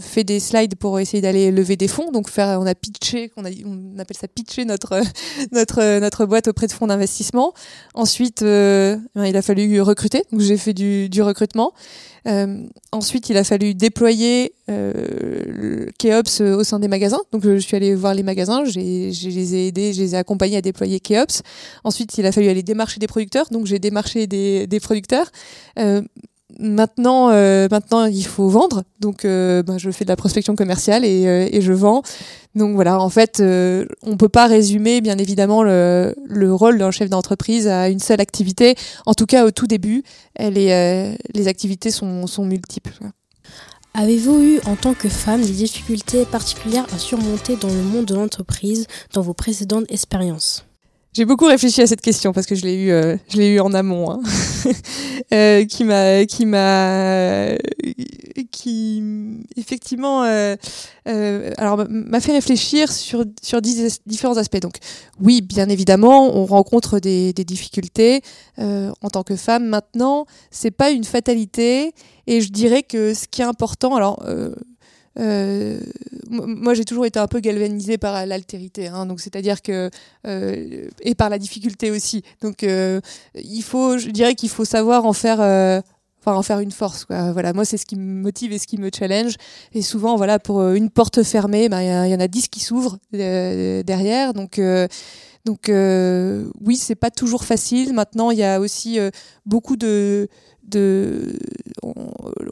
fait 0.00 0.24
des 0.24 0.40
slides 0.40 0.74
pour 0.74 1.00
essayer 1.00 1.22
d'aller 1.22 1.50
lever 1.50 1.76
des 1.76 1.88
fonds. 1.88 2.10
Donc 2.10 2.28
on 2.36 2.66
a 2.66 2.74
pitché, 2.74 3.30
on, 3.36 3.44
appelle 3.44 4.16
ça 4.16 4.28
pitcher 4.28 4.64
notre 5.52 6.26
boîte 6.26 6.48
auprès 6.48 6.66
de 6.66 6.72
fonds 6.72 6.88
d'investissement. 6.88 7.54
Ensuite, 7.94 8.40
il 8.42 9.36
a 9.36 9.42
fallu 9.42 9.80
recruter. 9.80 10.24
Donc 10.32 10.40
j'ai 10.40 10.56
fait 10.56 10.74
du 10.74 11.22
recrutement. 11.22 11.72
Euh, 12.26 12.66
ensuite, 12.92 13.28
il 13.30 13.36
a 13.36 13.44
fallu 13.44 13.74
déployer 13.74 14.52
euh, 14.70 15.86
Keops 15.98 16.40
au 16.40 16.64
sein 16.64 16.78
des 16.80 16.88
magasins. 16.88 17.20
Donc, 17.32 17.44
je 17.44 17.58
suis 17.58 17.76
allée 17.76 17.94
voir 17.94 18.14
les 18.14 18.22
magasins, 18.22 18.64
je 18.64 18.78
les 18.78 19.54
ai 19.54 19.68
aidés, 19.68 19.92
je 19.92 20.00
les 20.00 20.14
ai 20.14 20.18
accompagnés 20.18 20.56
à 20.56 20.62
déployer 20.62 21.00
Keops. 21.00 21.42
Ensuite, 21.84 22.16
il 22.18 22.26
a 22.26 22.32
fallu 22.32 22.48
aller 22.48 22.62
démarcher 22.62 22.98
des 22.98 23.06
producteurs. 23.06 23.46
Donc, 23.50 23.66
j'ai 23.66 23.78
démarché 23.78 24.26
des, 24.26 24.66
des 24.66 24.80
producteurs. 24.80 25.30
Euh, 25.78 26.02
maintenant, 26.58 27.30
euh, 27.30 27.68
maintenant, 27.70 28.06
il 28.06 28.26
faut 28.26 28.48
vendre. 28.48 28.84
Donc, 29.00 29.24
euh, 29.24 29.62
bah, 29.62 29.78
je 29.78 29.90
fais 29.90 30.04
de 30.04 30.10
la 30.10 30.16
prospection 30.16 30.56
commerciale 30.56 31.04
et, 31.04 31.26
euh, 31.26 31.48
et 31.50 31.60
je 31.60 31.72
vends. 31.72 32.02
Donc 32.54 32.74
voilà, 32.74 33.00
en 33.00 33.10
fait, 33.10 33.40
euh, 33.40 33.84
on 34.02 34.16
peut 34.16 34.28
pas 34.28 34.46
résumer, 34.46 35.00
bien 35.00 35.18
évidemment, 35.18 35.62
le, 35.62 36.14
le 36.24 36.54
rôle 36.54 36.78
d'un 36.78 36.90
chef 36.90 37.10
d'entreprise 37.10 37.68
à 37.68 37.88
une 37.88 38.00
seule 38.00 38.20
activité. 38.20 38.74
En 39.06 39.14
tout 39.14 39.26
cas, 39.26 39.44
au 39.44 39.50
tout 39.50 39.66
début, 39.66 40.02
les, 40.38 41.16
les 41.34 41.48
activités 41.48 41.90
sont, 41.90 42.26
sont 42.26 42.44
multiples. 42.44 42.98
Avez-vous 43.94 44.40
eu, 44.40 44.60
en 44.66 44.76
tant 44.76 44.94
que 44.94 45.08
femme, 45.08 45.40
des 45.40 45.50
difficultés 45.50 46.24
particulières 46.24 46.86
à 46.94 46.98
surmonter 46.98 47.56
dans 47.56 47.68
le 47.68 47.82
monde 47.82 48.04
de 48.04 48.14
l'entreprise 48.14 48.86
dans 49.12 49.22
vos 49.22 49.34
précédentes 49.34 49.86
expériences? 49.88 50.67
J'ai 51.18 51.24
beaucoup 51.24 51.46
réfléchi 51.46 51.82
à 51.82 51.86
cette 51.88 52.00
question 52.00 52.32
parce 52.32 52.46
que 52.46 52.54
je 52.54 52.62
l'ai 52.62 52.76
eu, 52.76 52.92
euh, 52.92 53.16
je 53.28 53.38
l'ai 53.38 53.48
eu 53.48 53.58
en 53.58 53.74
amont, 53.74 54.08
hein. 54.08 54.20
euh, 55.32 55.64
qui 55.64 55.82
m'a, 55.82 56.24
qui 56.26 56.46
m'a, 56.46 57.56
qui 58.52 59.02
effectivement, 59.56 60.22
euh, 60.22 60.54
alors 61.56 61.84
m'a 61.88 62.20
fait 62.20 62.30
réfléchir 62.30 62.92
sur 62.92 63.24
sur 63.42 63.60
différents 63.60 64.36
aspects. 64.36 64.60
Donc 64.60 64.76
oui, 65.20 65.40
bien 65.40 65.68
évidemment, 65.68 66.36
on 66.36 66.46
rencontre 66.46 67.00
des, 67.00 67.32
des 67.32 67.44
difficultés 67.44 68.22
en 68.56 69.10
tant 69.10 69.24
que 69.24 69.34
femme. 69.34 69.66
Maintenant, 69.66 70.26
c'est 70.52 70.70
pas 70.70 70.90
une 70.90 71.02
fatalité 71.02 71.94
et 72.28 72.40
je 72.40 72.52
dirais 72.52 72.84
que 72.84 73.12
ce 73.12 73.26
qui 73.26 73.42
est 73.42 73.46
important, 73.46 73.96
alors 73.96 74.24
euh, 75.18 75.78
moi, 76.30 76.74
j'ai 76.74 76.84
toujours 76.84 77.06
été 77.06 77.18
un 77.18 77.26
peu 77.26 77.40
galvanisée 77.40 77.98
par 77.98 78.24
l'altérité, 78.26 78.88
hein, 78.88 79.06
donc 79.06 79.20
c'est-à-dire 79.20 79.62
que 79.62 79.90
euh, 80.26 80.88
et 81.02 81.14
par 81.14 81.30
la 81.30 81.38
difficulté 81.38 81.90
aussi. 81.90 82.22
Donc, 82.42 82.62
euh, 82.62 83.00
il 83.34 83.62
faut, 83.62 83.98
je 83.98 84.10
dirais 84.10 84.34
qu'il 84.34 84.48
faut 84.48 84.64
savoir 84.64 85.06
en 85.06 85.12
faire. 85.12 85.82
En 86.26 86.42
faire 86.42 86.60
une 86.60 86.72
force 86.72 87.06
voilà 87.08 87.54
moi 87.54 87.64
c'est 87.64 87.78
ce 87.78 87.86
qui 87.86 87.96
me 87.96 88.20
motive 88.20 88.52
et 88.52 88.58
ce 88.58 88.66
qui 88.66 88.76
me 88.76 88.90
challenge 88.94 89.36
et 89.72 89.80
souvent 89.80 90.16
voilà 90.16 90.38
pour 90.38 90.60
une 90.72 90.90
porte 90.90 91.22
fermée 91.22 91.70
ben, 91.70 91.80
il 91.80 91.88
ben, 91.88 92.06
y, 92.06 92.10
y, 92.10 92.14
en 92.14 92.20
a 92.20 92.28
dix 92.28 92.48
qui 92.48 92.60
s'ouvrent 92.60 92.98
derrière 93.12 94.34
donc 94.34 94.60
donc 95.46 95.70
oui 96.60 96.76
c'est 96.76 96.96
pas 96.96 97.10
toujours 97.10 97.44
facile 97.44 97.94
maintenant 97.94 98.30
il 98.30 98.36
y 98.36 98.44
a 98.44 98.60
aussi 98.60 98.98
beaucoup 99.46 99.78
de 99.78 100.28
de 100.68 101.32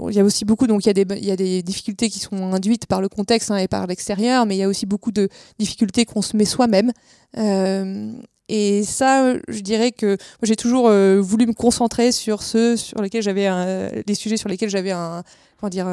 il 0.08 0.14
y 0.14 0.20
a 0.20 0.24
aussi 0.24 0.44
beaucoup 0.44 0.66
donc 0.66 0.84
il 0.84 0.88
y 0.88 0.90
a 0.90 1.04
des 1.04 1.06
il 1.16 1.24
y 1.24 1.30
a 1.30 1.36
des 1.36 1.62
difficultés 1.62 2.08
qui 2.08 2.18
sont 2.18 2.54
induites 2.54 2.86
par 2.86 3.00
le 3.00 3.08
contexte 3.08 3.50
hein, 3.50 3.56
et 3.56 3.68
par 3.68 3.86
l'extérieur 3.86 4.46
mais 4.46 4.56
il 4.56 4.58
y 4.58 4.62
a 4.62 4.68
aussi 4.68 4.86
beaucoup 4.86 5.12
de 5.12 5.28
difficultés 5.58 6.04
qu'on 6.04 6.22
se 6.22 6.36
met 6.36 6.44
soi-même. 6.44 6.92
Euh, 7.36 8.12
et 8.48 8.84
ça 8.84 9.34
je 9.48 9.60
dirais 9.60 9.90
que 9.90 10.16
j'ai 10.42 10.56
toujours 10.56 10.88
euh, 10.88 11.20
voulu 11.20 11.46
me 11.46 11.52
concentrer 11.52 12.12
sur 12.12 12.42
ceux 12.42 12.76
sur 12.76 13.02
lesquels 13.02 13.22
j'avais 13.22 13.48
les 14.06 14.14
sujets 14.14 14.36
sur 14.36 14.48
lesquels 14.48 14.70
j'avais 14.70 14.92
un 14.92 15.24
comment 15.58 15.70
dire 15.70 15.88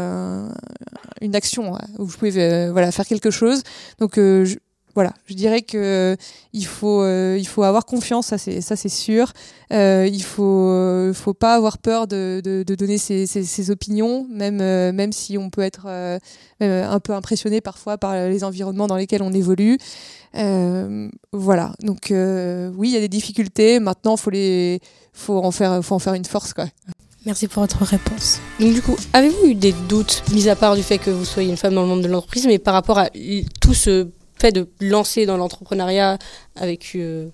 une 1.21 1.35
action 1.35 1.77
où 1.97 2.07
je 2.07 2.17
pouvais 2.17 2.37
euh, 2.37 2.71
voilà 2.71 2.91
faire 2.91 3.05
quelque 3.05 3.31
chose. 3.31 3.63
Donc 3.99 4.13
je, 4.15 4.55
voilà, 4.95 5.13
je 5.25 5.33
dirais 5.33 5.63
que 5.63 5.77
euh, 5.77 6.15
il 6.53 6.67
faut 6.67 7.01
euh, 7.01 7.35
il 7.39 7.47
faut 7.47 7.63
avoir 7.63 7.85
confiance, 7.85 8.27
ça 8.27 8.37
c'est 8.37 8.61
ça 8.61 8.75
c'est 8.75 8.89
sûr. 8.89 9.33
Euh, 9.71 10.07
il 10.11 10.21
faut 10.21 11.11
faut 11.13 11.33
pas 11.33 11.55
avoir 11.55 11.79
peur 11.79 12.05
de, 12.05 12.41
de, 12.43 12.75
donner 12.75 12.99
ses, 12.99 13.25
ses, 13.25 13.43
ses, 13.43 13.71
opinions, 13.71 14.27
même 14.29 14.57
même 14.57 15.11
si 15.11 15.37
on 15.37 15.49
peut 15.49 15.61
être 15.61 15.87
un 15.87 16.99
peu 16.99 17.13
impressionné 17.13 17.59
parfois 17.59 17.97
par 17.97 18.13
les 18.27 18.43
environnements 18.43 18.87
dans 18.87 18.97
lesquels 18.97 19.23
on 19.23 19.33
évolue. 19.33 19.79
voilà, 21.31 21.73
donc 21.81 22.11
oui, 22.11 22.89
il 22.89 22.93
y 22.93 22.97
a 22.97 23.01
des 23.01 23.09
difficultés. 23.09 23.79
Maintenant, 23.79 24.15
faut 24.15 24.29
les 24.29 24.79
faut 25.11 25.39
en 25.43 25.51
faire 25.51 25.83
faut 25.83 25.95
en 25.95 25.99
faire 25.99 26.13
une 26.13 26.25
force 26.25 26.53
quoi. 26.53 26.65
Merci 27.25 27.47
pour 27.47 27.63
votre 27.63 27.83
réponse. 27.83 28.41
Donc 28.59 28.73
du 28.73 28.81
coup, 28.81 28.97
avez-vous 29.13 29.45
eu 29.45 29.55
des 29.55 29.73
doutes, 29.87 30.23
mis 30.33 30.49
à 30.49 30.57
part 30.57 30.75
du 30.75 30.83
fait 30.83 30.97
que 30.97 31.09
vous 31.09 31.23
soyez 31.23 31.49
une 31.49 31.57
femme 31.57 31.73
dans 31.73 31.83
le 31.83 31.87
monde 31.87 32.01
de 32.01 32.09
l'entreprise, 32.09 32.45
mais 32.45 32.59
par 32.59 32.73
rapport 32.73 32.99
à 32.99 33.09
tout 33.61 33.73
ce 33.73 34.09
fait 34.43 34.51
de 34.51 34.67
lancer 34.81 35.25
dans 35.25 35.37
l'entrepreneuriat 35.37 36.17
avec 36.57 36.91
euh, 36.95 37.29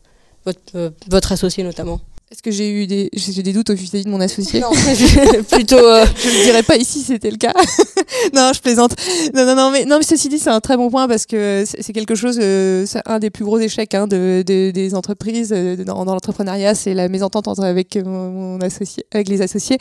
votre, 0.46 0.60
euh, 0.76 0.90
votre 1.10 1.32
associé 1.32 1.64
notamment 1.64 2.00
est-ce 2.32 2.44
que 2.44 2.52
j'ai 2.52 2.70
eu 2.70 2.86
des, 2.86 3.10
j'ai 3.12 3.42
des 3.42 3.54
doutes 3.54 3.72
au 3.72 3.74
vis-à-vis 3.74 4.04
de 4.04 4.10
mon 4.12 4.22
associé 4.22 4.60
Non, 4.60 4.70
plutôt. 5.52 5.80
Euh... 5.80 6.06
je 6.24 6.28
ne 6.30 6.44
dirais 6.44 6.62
pas 6.62 6.78
ici, 6.78 7.02
c'était 7.02 7.32
le 7.32 7.38
cas. 7.38 7.54
non, 8.36 8.52
je 8.54 8.62
plaisante. 8.62 8.92
Non, 9.34 9.48
non, 9.48 9.56
non, 9.56 9.72
mais 9.72 9.86
non, 9.86 9.98
mais 9.98 10.04
ceci 10.04 10.30
dit, 10.30 10.38
c'est 10.38 10.52
un 10.52 10.60
très 10.60 10.78
bon 10.78 10.92
point 10.92 11.08
parce 11.08 11.26
que 11.26 11.64
c'est 11.66 11.92
quelque 11.92 12.14
chose, 12.14 12.38
euh, 12.40 12.86
c'est 12.86 13.02
un 13.08 13.18
des 13.18 13.32
plus 13.32 13.44
gros 13.44 13.58
échecs 13.58 13.96
hein, 13.96 14.06
de, 14.06 14.44
de, 14.46 14.70
des 14.70 14.94
entreprises 14.94 15.50
dans, 15.50 16.06
dans 16.06 16.14
l'entrepreneuriat, 16.14 16.76
c'est 16.76 16.94
la 16.94 17.10
mésentente 17.10 17.48
entre 17.48 17.64
avec 17.64 17.96
mon 17.96 18.62
associé, 18.62 19.08
avec 19.12 19.28
les 19.28 19.42
associés 19.42 19.80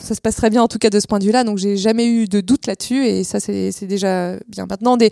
ça 0.00 0.14
se 0.14 0.20
passe 0.20 0.36
très 0.36 0.50
bien 0.50 0.62
en 0.62 0.68
tout 0.68 0.78
cas 0.78 0.90
de 0.90 1.00
ce 1.00 1.06
point 1.06 1.18
de 1.18 1.24
vue-là, 1.24 1.44
donc 1.44 1.58
j'ai 1.58 1.76
jamais 1.76 2.06
eu 2.06 2.26
de 2.26 2.40
doute 2.40 2.66
là-dessus 2.66 3.06
et 3.06 3.24
ça 3.24 3.40
c'est 3.40 3.86
déjà 3.86 4.36
bien. 4.48 4.66
Maintenant 4.68 4.96
des, 4.96 5.10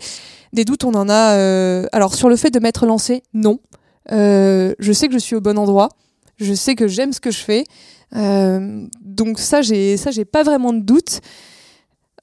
doutes 0.65 0.83
on 0.83 0.93
en 0.93 1.09
a. 1.09 1.35
Euh, 1.35 1.85
alors 1.91 2.15
sur 2.15 2.29
le 2.29 2.35
fait 2.35 2.51
de 2.51 2.59
m'être 2.59 2.85
lancé, 2.85 3.23
non. 3.33 3.59
Euh, 4.11 4.73
je 4.79 4.91
sais 4.91 5.07
que 5.07 5.13
je 5.13 5.19
suis 5.19 5.35
au 5.35 5.41
bon 5.41 5.57
endroit, 5.57 5.89
je 6.37 6.53
sais 6.53 6.75
que 6.75 6.87
j'aime 6.87 7.13
ce 7.13 7.21
que 7.21 7.31
je 7.31 7.39
fais, 7.39 7.63
euh, 8.15 8.85
donc 9.01 9.39
ça 9.39 9.61
j'ai 9.61 9.97
ça 9.97 10.11
j'ai 10.11 10.25
pas 10.25 10.43
vraiment 10.43 10.73
de 10.73 10.81
doute. 10.81 11.21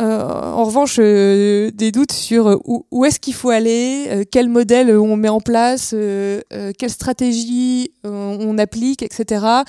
En 0.03 0.65
revanche, 0.65 0.97
des 0.97 1.93
doutes 1.93 2.13
sur 2.13 2.59
où, 2.65 2.87
où 2.91 3.05
est-ce 3.05 3.21
qu'il 3.21 3.35
faut 3.35 3.51
aller, 3.51 4.27
quel 4.31 4.49
modèle 4.49 4.97
on 4.97 5.15
met 5.15 5.29
en 5.29 5.41
place, 5.41 5.91
quelle 5.91 6.91
stratégie 6.91 7.93
on 8.03 8.57
applique, 8.57 9.03
etc. 9.03 9.65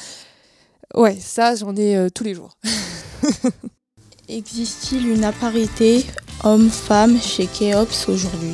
Ouais, 0.96 1.18
ça, 1.20 1.56
j'en 1.56 1.76
ai 1.76 2.08
tous 2.14 2.24
les 2.24 2.34
jours. 2.34 2.58
Existe-t-il 4.30 5.10
une 5.10 5.32
parité 5.40 6.06
homme-femme 6.44 7.20
chez 7.20 7.48
Keops 7.48 8.08
aujourd'hui? 8.08 8.54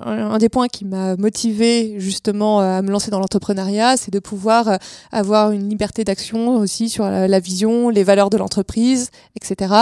Un 0.00 0.38
des 0.38 0.48
points 0.48 0.68
qui 0.68 0.84
m'a 0.84 1.16
motivé 1.16 1.94
justement 1.98 2.60
à 2.60 2.82
me 2.82 2.90
lancer 2.90 3.10
dans 3.10 3.20
l'entrepreneuriat, 3.20 3.96
c'est 3.96 4.12
de 4.12 4.18
pouvoir 4.18 4.68
euh, 4.68 4.76
avoir 5.12 5.52
une 5.52 5.68
liberté 5.68 6.04
d'action 6.04 6.56
aussi 6.56 6.88
sur 6.88 7.04
la, 7.04 7.40
vision, 7.40 7.88
les 7.88 8.04
valeurs 8.04 8.30
de 8.30 8.36
l'entreprise, 8.36 9.10
etc. 9.36 9.74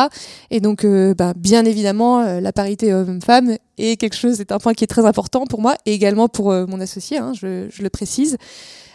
Et 0.50 0.60
donc, 0.60 0.84
euh, 0.84 1.14
bah, 1.14 1.32
bien 1.36 1.64
évidemment, 1.64 2.20
euh, 2.20 2.40
la 2.40 2.52
parité 2.52 2.92
homme-femme 2.92 3.56
est 3.78 3.96
quelque 3.96 4.16
chose, 4.16 4.34
c'est 4.36 4.52
un 4.52 4.58
point 4.58 4.74
qui 4.74 4.84
est 4.84 4.88
très 4.88 5.04
important 5.04 5.46
pour 5.46 5.60
moi 5.60 5.74
et 5.86 5.94
également 5.94 6.28
pour 6.28 6.52
mon 6.52 6.80
associé, 6.80 7.18
hein, 7.18 7.32
je, 7.34 7.66
je, 7.70 7.82
le 7.82 7.90
précise. 7.90 8.36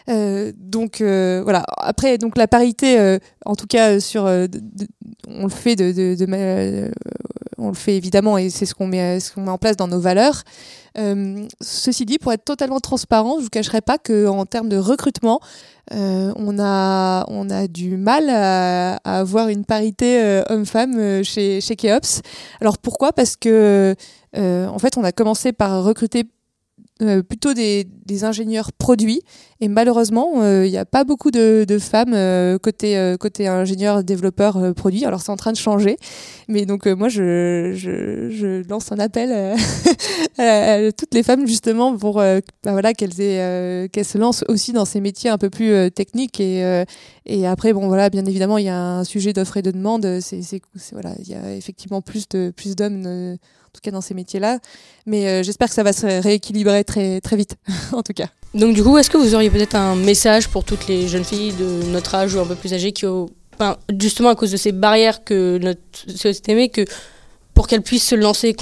Euh, 0.08 0.52
donc 0.56 1.02
euh, 1.02 1.42
voilà. 1.44 1.64
Après, 1.78 2.18
donc 2.18 2.38
la 2.38 2.48
parité, 2.48 3.18
en 3.46 3.56
tout 3.56 3.68
cas 3.68 4.00
sur, 4.00 4.24
on 4.24 5.44
le 5.44 5.50
fait 5.50 5.76
on 7.60 7.68
le 7.68 7.76
fait 7.76 7.96
évidemment 7.96 8.38
et 8.38 8.50
c'est 8.50 8.66
ce 8.66 8.74
qu'on 8.74 8.88
met, 8.88 9.20
ce 9.20 9.34
qu'on 9.34 9.42
met 9.42 9.52
en 9.52 9.58
place 9.58 9.76
dans 9.76 9.88
nos 9.88 10.00
valeurs. 10.00 10.44
Euh, 10.98 11.46
ceci 11.62 12.06
dit, 12.06 12.18
pour 12.18 12.34
être 12.34 12.44
totalement 12.44 12.80
transparent, 12.80 13.38
je 13.38 13.44
vous 13.44 13.50
cacherai 13.50 13.82
pas 13.82 13.98
qu'en 13.98 14.46
termes 14.46 14.70
de 14.70 14.78
recrutement, 14.78 15.40
euh, 15.94 16.32
on, 16.36 16.58
a, 16.60 17.26
on 17.28 17.50
a 17.50 17.68
du 17.68 17.98
mal 17.98 18.30
à, 18.30 18.96
avoir 19.04 19.50
une 19.50 19.66
parité 19.66 20.22
euh, 20.22 20.44
homme-femme 20.50 21.24
chez, 21.24 21.62
chez 21.62 21.76
Keops. 21.76 22.22
Alors 22.62 22.78
pourquoi? 22.78 23.14
Parce 23.14 23.36
que 23.36 23.96
en 24.36 24.80
fait, 24.80 24.98
on 24.98 25.04
a 25.04 25.12
commencé 25.12 25.52
par 25.52 25.84
recruter 25.84 26.26
euh, 27.02 27.24
plutôt 27.24 27.54
des, 27.54 27.88
des, 28.10 28.24
ingénieurs 28.24 28.72
produits. 28.74 29.22
Et 29.62 29.68
malheureusement, 29.68 30.44
il 30.44 30.70
n'y 30.70 30.78
a 30.78 30.86
pas 30.86 31.04
beaucoup 31.04 31.32
de, 31.32 31.66
femmes 31.80 32.14
euh, 32.14 32.58
côté, 32.58 33.16
côté 33.20 33.48
ingénieur 33.48 34.04
développeur 34.04 34.74
produit. 34.74 35.06
Alors 35.06 35.22
c'est 35.22 35.32
en 35.32 35.36
train 35.36 35.52
de 35.52 35.58
changer. 35.58 35.98
Mais 36.48 36.66
donc 36.66 36.86
moi, 36.86 37.10
je, 37.10 37.72
je, 37.74 38.68
lance 38.70 38.92
un 38.92 39.00
appel 39.00 39.32
à, 40.38 40.92
toutes 40.92 41.14
les 41.14 41.24
femmes 41.24 41.48
justement 41.48 41.96
pour 41.96 42.16
bah, 42.16 42.42
voilà, 42.64 42.94
qu'elles 42.94 43.90
qu'elles 43.90 44.06
se 44.06 44.18
lancent 44.18 44.44
aussi 44.48 44.74
dans 44.74 44.86
ces 44.86 45.02
métiers 45.02 45.30
un 45.30 45.38
peu 45.38 45.50
plus 45.50 45.92
techniques. 45.92 46.40
Et, 46.40 46.86
et 47.26 47.48
après, 47.48 47.74
bon 47.74 47.88
voilà, 47.88 48.10
bien 48.10 48.26
évidemment, 48.26 48.58
il 48.58 48.66
y 48.66 48.70
a 48.70 48.80
un 48.80 49.04
sujet 49.04 49.34
d'offre 49.34 49.58
et 49.58 49.62
de 49.62 49.72
demande. 49.72 50.20
C'est, 50.22 50.62
voilà, 50.92 51.14
il 51.20 51.30
y 51.30 51.36
a 51.36 51.54
effectivement 51.56 52.02
plus 52.02 52.28
de 52.30 52.52
plus 52.56 52.76
d'hommes 52.76 53.38
en 53.70 53.72
tout 53.72 53.82
cas 53.82 53.92
dans 53.92 54.02
ces 54.02 54.14
métiers-là. 54.14 54.60
Mais 55.06 55.28
euh, 55.28 55.44
j'espère 55.44 55.70
que 55.70 55.74
ça 55.74 55.84
va 55.84 55.94
se 55.94 56.06
rééquilibrer 56.22 56.84
très, 56.84 57.22
très 57.22 57.36
vite, 57.36 57.56
en 58.00 58.04
tout 58.04 58.14
cas. 58.14 58.28
Donc 58.54 58.74
du 58.74 58.84
coup, 58.84 58.98
est-ce 58.98 59.10
que 59.10 59.18
vous 59.18 59.36
auriez 59.36 59.50
peut-être 59.50 59.76
un 59.76 59.96
message 59.96 60.48
pour 60.48 60.64
toutes 60.64 60.88
les 60.88 61.08
jeunes 61.08 61.24
filles 61.24 61.54
de 61.54 61.92
notre 61.92 62.16
âge 62.16 62.36
ou 62.36 62.40
un 62.40 62.46
peu 62.46 62.56
plus 62.56 62.74
âgées 62.74 62.92
qui 62.92 63.06
ont, 63.06 63.28
justement 64.00 64.30
à 64.30 64.36
cause 64.36 64.52
de 64.52 64.58
ces 64.58 64.72
barrières 64.72 65.24
que 65.24 65.60
notre 65.60 65.82
société 66.08 66.56
met, 66.56 66.70
que 66.70 66.86
pour 67.54 67.68
qu'elles 67.68 67.84
puissent 67.84 68.08
se 68.08 68.16
lancer, 68.16 68.56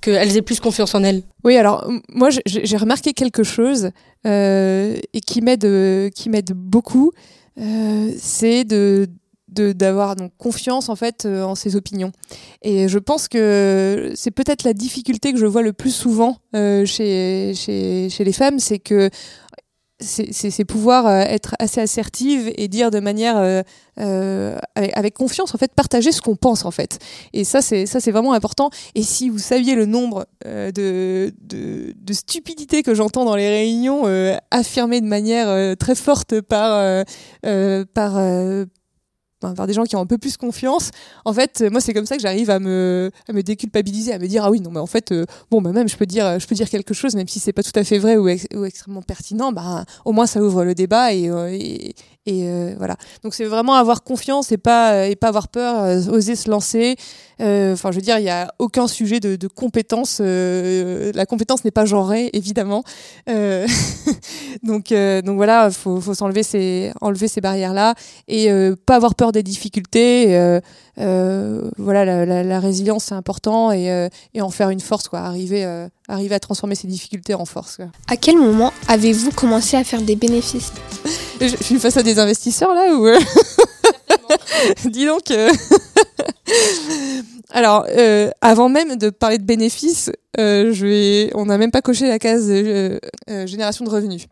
qu'elles 0.00 0.36
aient 0.36 0.42
plus 0.42 0.60
confiance 0.60 0.94
en 0.94 1.02
elles? 1.02 1.22
Oui, 1.44 1.56
alors 1.56 1.90
moi 2.08 2.30
j'ai 2.46 2.76
remarqué 2.76 3.12
quelque 3.12 3.42
chose 3.42 3.90
euh, 4.26 4.96
et 5.12 5.20
qui 5.20 5.42
m'aide 5.42 6.10
qui 6.14 6.30
m'aide 6.30 6.52
beaucoup, 6.54 7.12
euh, 7.58 8.12
c'est 8.16 8.64
de 8.64 9.08
d'avoir 9.52 10.16
donc 10.16 10.32
confiance 10.38 10.88
en 10.88 10.96
fait 10.96 11.24
euh, 11.24 11.42
en 11.42 11.54
ses 11.54 11.76
opinions. 11.76 12.12
Et 12.62 12.88
je 12.88 12.98
pense 12.98 13.28
que 13.28 14.12
c'est 14.14 14.30
peut-être 14.30 14.64
la 14.64 14.72
difficulté 14.72 15.32
que 15.32 15.38
je 15.38 15.46
vois 15.46 15.62
le 15.62 15.72
plus 15.72 15.94
souvent 15.94 16.38
euh, 16.54 16.84
chez, 16.84 17.52
chez, 17.54 18.08
chez 18.10 18.24
les 18.24 18.32
femmes 18.32 18.58
c'est 18.58 18.78
que 18.78 19.10
c'est 20.00 20.64
pouvoir 20.64 21.06
euh, 21.06 21.20
être 21.20 21.54
assez 21.60 21.80
assertive 21.80 22.52
et 22.56 22.66
dire 22.66 22.90
de 22.90 22.98
manière 22.98 23.36
avec, 24.74 25.14
confiance 25.14 25.54
en 25.54 25.58
fait 25.58 25.72
partager 25.72 26.10
ce 26.10 26.20
qu'on 26.20 26.34
pense 26.34 26.64
en 26.64 26.72
fait. 26.72 26.98
Et 27.32 27.44
ça 27.44 27.62
c'est 27.62 27.86
ça 27.86 28.00
c'est 28.00 28.10
vraiment 28.10 28.32
important. 28.32 28.70
Et 28.96 29.02
si 29.02 29.28
vous 29.28 29.38
saviez 29.38 29.76
le 29.76 29.86
nombre 29.86 30.26
de, 30.44 30.72
de, 31.40 31.94
de, 31.94 32.12
stupidités 32.12 32.82
que 32.82 32.94
j'entends 32.94 33.24
dans 33.24 33.36
les 33.36 33.48
réunions 33.48 34.02
affirmées 34.50 35.00
de 35.00 35.06
manière 35.06 35.76
très 35.76 35.94
forte 35.94 36.40
par 36.40 37.04
par 37.94 38.18
par 39.54 39.66
des 39.66 39.72
gens 39.72 39.84
qui 39.84 39.96
ont 39.96 40.00
un 40.00 40.06
peu 40.06 40.18
plus 40.18 40.36
confiance. 40.36 40.90
En 41.24 41.32
fait, 41.32 41.62
moi, 41.70 41.80
c'est 41.80 41.92
comme 41.92 42.06
ça 42.06 42.16
que 42.16 42.22
j'arrive 42.22 42.50
à 42.50 42.58
me, 42.58 43.10
déculpabiliser, 43.42 44.12
à 44.12 44.18
me 44.18 44.26
dire 44.26 44.44
ah 44.44 44.50
oui 44.50 44.60
non 44.60 44.70
mais 44.70 44.80
en 44.80 44.86
fait, 44.86 45.12
euh, 45.12 45.26
bon 45.50 45.60
bah 45.60 45.72
même 45.72 45.88
je 45.88 45.96
peux 45.96 46.06
dire, 46.06 46.38
quelque 46.70 46.94
chose 46.94 47.14
même 47.14 47.28
si 47.28 47.40
c'est 47.40 47.52
pas 47.52 47.62
tout 47.62 47.72
à 47.74 47.84
fait 47.84 47.98
vrai 47.98 48.16
ou, 48.16 48.28
extrêmement 48.28 49.02
pertinent, 49.02 49.52
bah 49.52 49.84
au 50.04 50.12
moins 50.12 50.26
ça 50.26 50.42
ouvre 50.42 50.64
le 50.64 50.74
débat 50.74 51.12
et, 51.12 51.28
euh, 51.28 51.58
euh, 52.28 52.74
voilà. 52.78 52.96
Donc 53.24 53.34
c'est 53.34 53.44
vraiment 53.44 53.74
avoir 53.74 54.04
confiance 54.04 54.52
et 54.52 54.56
pas 54.56 55.08
avoir 55.22 55.48
peur, 55.48 56.08
oser 56.08 56.36
se 56.36 56.50
lancer. 56.50 56.96
Enfin, 57.40 57.90
je 57.90 57.96
veux 57.96 58.02
dire, 58.02 58.18
il 58.18 58.24
y 58.24 58.30
a 58.30 58.54
aucun 58.60 58.86
sujet 58.86 59.18
de, 59.18 59.48
compétence. 59.48 60.20
la 60.20 61.26
compétence 61.26 61.64
n'est 61.64 61.72
pas 61.72 61.84
genrée, 61.84 62.30
évidemment. 62.32 62.84
donc 64.62 64.92
voilà, 64.92 65.70
faut 65.72 66.00
faut 66.00 66.14
s'enlever 66.14 66.92
enlever 67.00 67.28
ces 67.28 67.40
barrières 67.40 67.74
là 67.74 67.94
et 68.28 68.48
pas 68.86 68.96
avoir 68.96 69.16
peur 69.16 69.31
des 69.32 69.42
difficultés. 69.42 70.36
Euh, 70.36 70.60
euh, 70.98 71.70
voilà, 71.78 72.24
la, 72.24 72.60
résilience 72.60 73.04
c'est 73.06 73.14
important 73.14 73.72
et, 73.72 73.90
euh, 73.90 74.08
et, 74.34 74.42
en 74.42 74.50
faire 74.50 74.70
une 74.70 74.80
force, 74.80 75.08
quoi. 75.08 75.20
Arriver, 75.20 75.64
arriver 76.08 76.34
à 76.34 76.40
transformer 76.40 76.74
ces 76.74 76.86
difficultés 76.86 77.34
en 77.34 77.44
force. 77.44 77.78
À 78.08 78.16
quel 78.16 78.36
moment 78.36 78.72
avez-vous 78.88 79.30
commencé 79.32 79.76
à 79.76 79.84
faire 79.84 80.02
des 80.02 80.16
bénéfices? 80.16 80.72
Je, 81.40 81.56
suis 81.56 81.78
face 81.78 81.96
à 81.96 82.02
des 82.02 82.18
investisseurs 82.20 82.72
là 82.72 82.94
ou 82.94 83.08
Dis 84.90 85.06
donc. 85.06 85.24
Alors, 87.50 87.86
avant 88.40 88.68
même 88.68 88.96
de 88.96 89.10
parler 89.10 89.38
de 89.38 89.44
bénéfices, 89.44 90.10
je 90.38 90.86
vais... 90.86 91.30
on 91.34 91.46
n'a 91.46 91.58
même 91.58 91.72
pas 91.72 91.82
coché 91.82 92.06
la 92.06 92.18
case 92.18 92.48
génération 93.46 93.84
de 93.84 93.90
revenus. 93.90 94.26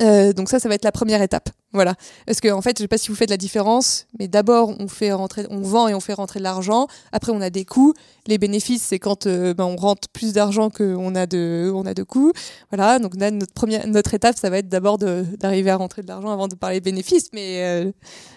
Euh, 0.00 0.32
donc 0.32 0.48
ça, 0.48 0.58
ça 0.58 0.68
va 0.68 0.74
être 0.74 0.84
la 0.84 0.92
première 0.92 1.22
étape. 1.22 1.50
Voilà. 1.72 1.94
Parce 2.24 2.40
que 2.40 2.48
en 2.48 2.62
fait, 2.62 2.78
je 2.78 2.82
sais 2.82 2.88
pas 2.88 2.98
si 2.98 3.08
vous 3.08 3.16
faites 3.16 3.30
la 3.30 3.36
différence, 3.36 4.06
mais 4.18 4.28
d'abord 4.28 4.74
on 4.78 4.86
fait 4.86 5.12
rentrer, 5.12 5.44
on 5.50 5.60
vend 5.60 5.88
et 5.88 5.94
on 5.94 6.00
fait 6.00 6.14
rentrer 6.14 6.38
de 6.38 6.44
l'argent. 6.44 6.86
Après, 7.12 7.32
on 7.32 7.40
a 7.40 7.50
des 7.50 7.64
coûts. 7.64 7.94
Les 8.26 8.38
bénéfices, 8.38 8.82
c'est 8.82 9.00
quand 9.00 9.26
euh, 9.26 9.54
ben, 9.54 9.64
on 9.64 9.76
rentre 9.76 10.08
plus 10.08 10.32
d'argent 10.32 10.70
qu'on 10.70 11.14
a 11.16 11.26
de, 11.26 11.72
on 11.74 11.84
a 11.84 11.92
de 11.92 12.02
coûts. 12.04 12.32
Voilà. 12.70 13.00
Donc 13.00 13.16
là, 13.16 13.32
notre 13.32 13.52
première, 13.52 13.86
notre 13.88 14.14
étape, 14.14 14.38
ça 14.38 14.50
va 14.50 14.58
être 14.58 14.68
d'abord 14.68 14.98
d'arriver 14.98 15.70
à 15.70 15.76
rentrer 15.76 16.02
de 16.02 16.08
l'argent 16.08 16.30
avant 16.30 16.46
de 16.46 16.54
parler 16.54 16.80
bénéfices. 16.80 17.30
Mais 17.32 17.62
euh, 17.62 17.90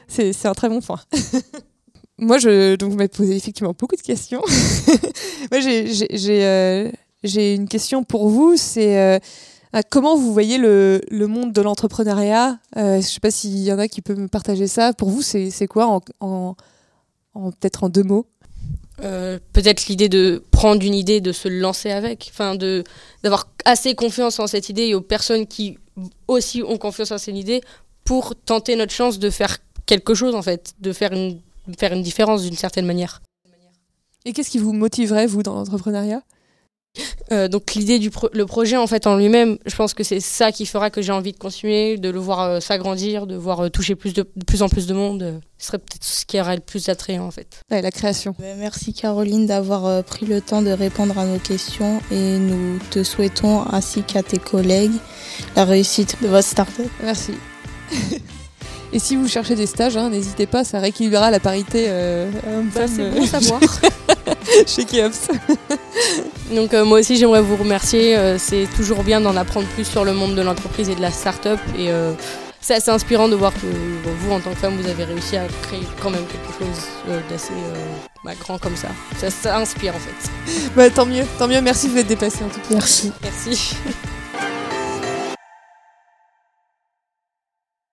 c'est 0.08 0.46
un 0.46 0.54
très 0.54 0.70
bon 0.70 0.82
point. 0.82 1.00
Moi, 2.18 2.40
je 2.40 2.76
donc 2.76 2.90
vous 2.90 2.98
m'avez 2.98 3.08
posé 3.08 3.36
effectivement 3.36 3.76
beaucoup 3.78 3.96
de 3.96 4.02
questions. 4.02 4.42
Moi, 5.52 5.60
j'ai 5.60 6.92
j'ai 7.24 7.54
une 7.54 7.68
question 7.68 8.04
pour 8.04 8.30
vous. 8.30 8.58
C'est 8.58 9.22
ah, 9.74 9.84
comment 9.84 10.16
vous 10.16 10.34
voyez 10.34 10.58
le, 10.58 11.02
le 11.10 11.28
monde 11.28 11.52
de 11.54 11.62
l'entrepreneuriat 11.62 12.60
euh, 12.78 12.94
Je 12.94 12.98
ne 12.98 13.02
sais 13.02 13.20
pas 13.20 13.32
s'il 13.32 13.58
y 13.60 13.72
en 13.72 13.80
a 13.80 13.88
qui 13.88 14.02
peuvent 14.02 14.20
me 14.20 14.28
partager 14.28 14.68
ça. 14.68 14.94
Pour 14.94 15.10
vous, 15.10 15.22
c'est 15.22 15.68
quoi 15.68 15.88
en, 15.88 16.02
en, 16.20 16.56
en 17.34 17.52
peut-être 17.52 17.84
en 17.84 17.90
deux 17.90 18.04
mots? 18.04 18.26
Euh, 19.04 19.38
peut-être 19.54 19.86
l'idée 19.88 20.10
de 20.10 20.44
prendre 20.50 20.84
une 20.84 20.96
idée, 20.96 21.22
de 21.22 21.32
se 21.32 21.48
lancer 21.48 21.92
avec, 21.92 22.30
enfin 22.32 22.56
de 22.56 22.84
d'avoir 23.22 23.48
assez 23.64 23.94
confiance 23.94 24.40
en 24.40 24.48
cette 24.48 24.70
idée 24.70 24.88
et 24.88 24.96
aux 24.96 25.02
personnes 25.02 25.46
qui 25.46 25.78
aussi 26.28 26.64
ont 26.64 26.78
confiance 26.78 27.12
en 27.12 27.20
cette 27.20 27.36
idée 27.36 27.62
pour 28.06 28.36
tenter 28.36 28.76
notre 28.76 28.94
chance 28.94 29.20
de 29.20 29.30
faire 29.30 29.60
quelque 29.86 30.16
chose 30.16 30.34
en 30.34 30.42
fait, 30.42 30.74
de 30.80 30.94
faire 30.94 31.14
une 31.14 31.42
faire 31.78 31.94
une 31.94 32.02
différence 32.02 32.42
d'une 32.42 32.56
certaine 32.56 32.88
manière. 32.88 33.22
Et 34.26 34.34
qu'est-ce 34.34 34.50
qui 34.50 34.58
vous 34.58 34.74
motiverait 34.74 35.28
vous 35.28 35.44
dans 35.44 35.54
l'entrepreneuriat? 35.54 36.24
Euh, 37.32 37.48
donc 37.48 37.74
l'idée 37.76 38.00
du 38.00 38.10
le 38.34 38.46
projet 38.46 38.78
en 38.78 38.88
fait 38.88 39.06
en 39.06 39.18
lui-même, 39.18 39.58
je 39.66 39.76
pense 39.76 39.94
que 39.94 40.04
c'est 40.04 40.20
ça 40.20 40.52
qui 40.52 40.66
fera 40.66 40.90
que 40.90 41.02
j'ai 41.02 41.12
envie 41.12 41.34
de 41.34 41.38
continuer, 41.38 41.98
de 41.98 42.10
le 42.10 42.20
voir 42.20 42.42
euh, 42.42 42.60
s'agrandir, 42.60 43.28
de 43.28 43.36
voir 43.36 43.66
euh, 43.66 43.70
toucher 43.70 43.96
plus 43.96 44.14
de, 44.14 44.24
plus 44.24 44.62
en 44.62 44.70
plus 44.70 44.88
de 44.88 44.94
monde. 44.94 45.42
ce 45.58 45.68
serait 45.68 45.78
peut-être 45.78 46.04
ce 46.04 46.26
qui 46.26 46.40
aurait 46.40 46.56
le 46.56 46.62
plus 46.62 46.86
d'attrayant 46.86 47.26
en 47.26 47.32
fait. 47.32 47.62
la 47.70 47.92
création. 47.92 48.36
Merci 48.40 48.94
Caroline 48.94 49.46
d'avoir 49.46 50.04
pris 50.04 50.26
le 50.26 50.42
temps 50.42 50.62
de 50.62 50.72
répondre 50.72 51.18
à 51.20 51.26
nos 51.26 51.40
questions 51.40 52.02
et 52.12 52.38
nous 52.40 52.80
te 52.92 53.04
souhaitons 53.04 53.66
ainsi 53.72 54.04
qu'à 54.04 54.24
tes 54.24 54.40
collègues 54.40 54.98
la 55.56 55.66
réussite 55.66 56.22
de 56.22 56.28
votre 56.28 56.48
startup. 56.48 56.90
Merci. 57.04 57.34
Et 58.94 59.00
si 59.00 59.16
vous 59.16 59.28
cherchez 59.28 59.56
des 59.56 59.66
stages, 59.66 59.98
hein, 59.98 60.10
n'hésitez 60.10 60.46
pas, 60.46 60.64
ça 60.64 60.80
rééquilibrera 60.80 61.30
la 61.30 61.40
parité 61.40 61.86
euh, 61.90 62.32
bah, 62.74 62.88
C'est 62.88 63.10
bon 63.10 63.24
à 63.24 63.28
savoir. 63.28 63.62
chez 64.68 64.86
Kiops. 64.86 65.28
Donc 66.56 66.74
euh, 66.74 66.86
moi 66.86 67.00
aussi 67.00 67.18
j'aimerais 67.18 67.42
vous 67.42 67.56
remercier. 67.56 68.18
Euh, 68.18 68.38
c'est 68.38 68.68
toujours 68.76 69.04
bien 69.04 69.22
d'en 69.22 69.36
apprendre 69.36 69.68
plus 69.70 69.86
sur 69.86 70.06
le 70.06 70.14
monde 70.14 70.36
de 70.36 70.42
l'entreprise 70.42 70.90
et 70.90 70.96
de 70.96 71.02
la 71.02 71.12
start-up. 71.12 71.60
Et 71.78 71.90
c'est 72.60 72.76
assez 72.76 72.92
inspirant 72.92 73.30
de 73.30 73.36
voir 73.36 73.54
que 73.54 73.68
vous, 74.20 74.32
en 74.32 74.40
tant 74.40 74.50
que 74.50 74.58
femme, 74.58 74.76
vous 74.76 74.90
avez 74.90 75.06
réussi 75.06 75.38
à 75.38 75.48
créer 75.64 75.84
quand 76.02 76.10
même 76.10 76.26
quelque 76.26 76.52
chose 76.60 77.22
d'assez 77.30 77.54
bah, 78.24 78.32
grand 78.40 78.58
comme 78.58 78.76
ça. 78.76 78.90
ça. 79.18 79.30
ça. 79.30 79.58
inspire 79.58 79.96
en 79.96 80.00
fait. 80.00 80.70
Bah, 80.76 80.90
tant 80.90 81.06
mieux, 81.06 81.24
tant 81.38 81.48
mieux. 81.48 81.62
Merci 81.62 81.88
de 81.88 81.94
vous 81.94 82.00
être 82.00 82.08
dépassé 82.08 82.44
en 82.44 82.50
tout 82.50 82.60
cas. 82.60 82.74
Merci. 82.76 83.12
Merci. 83.22 83.76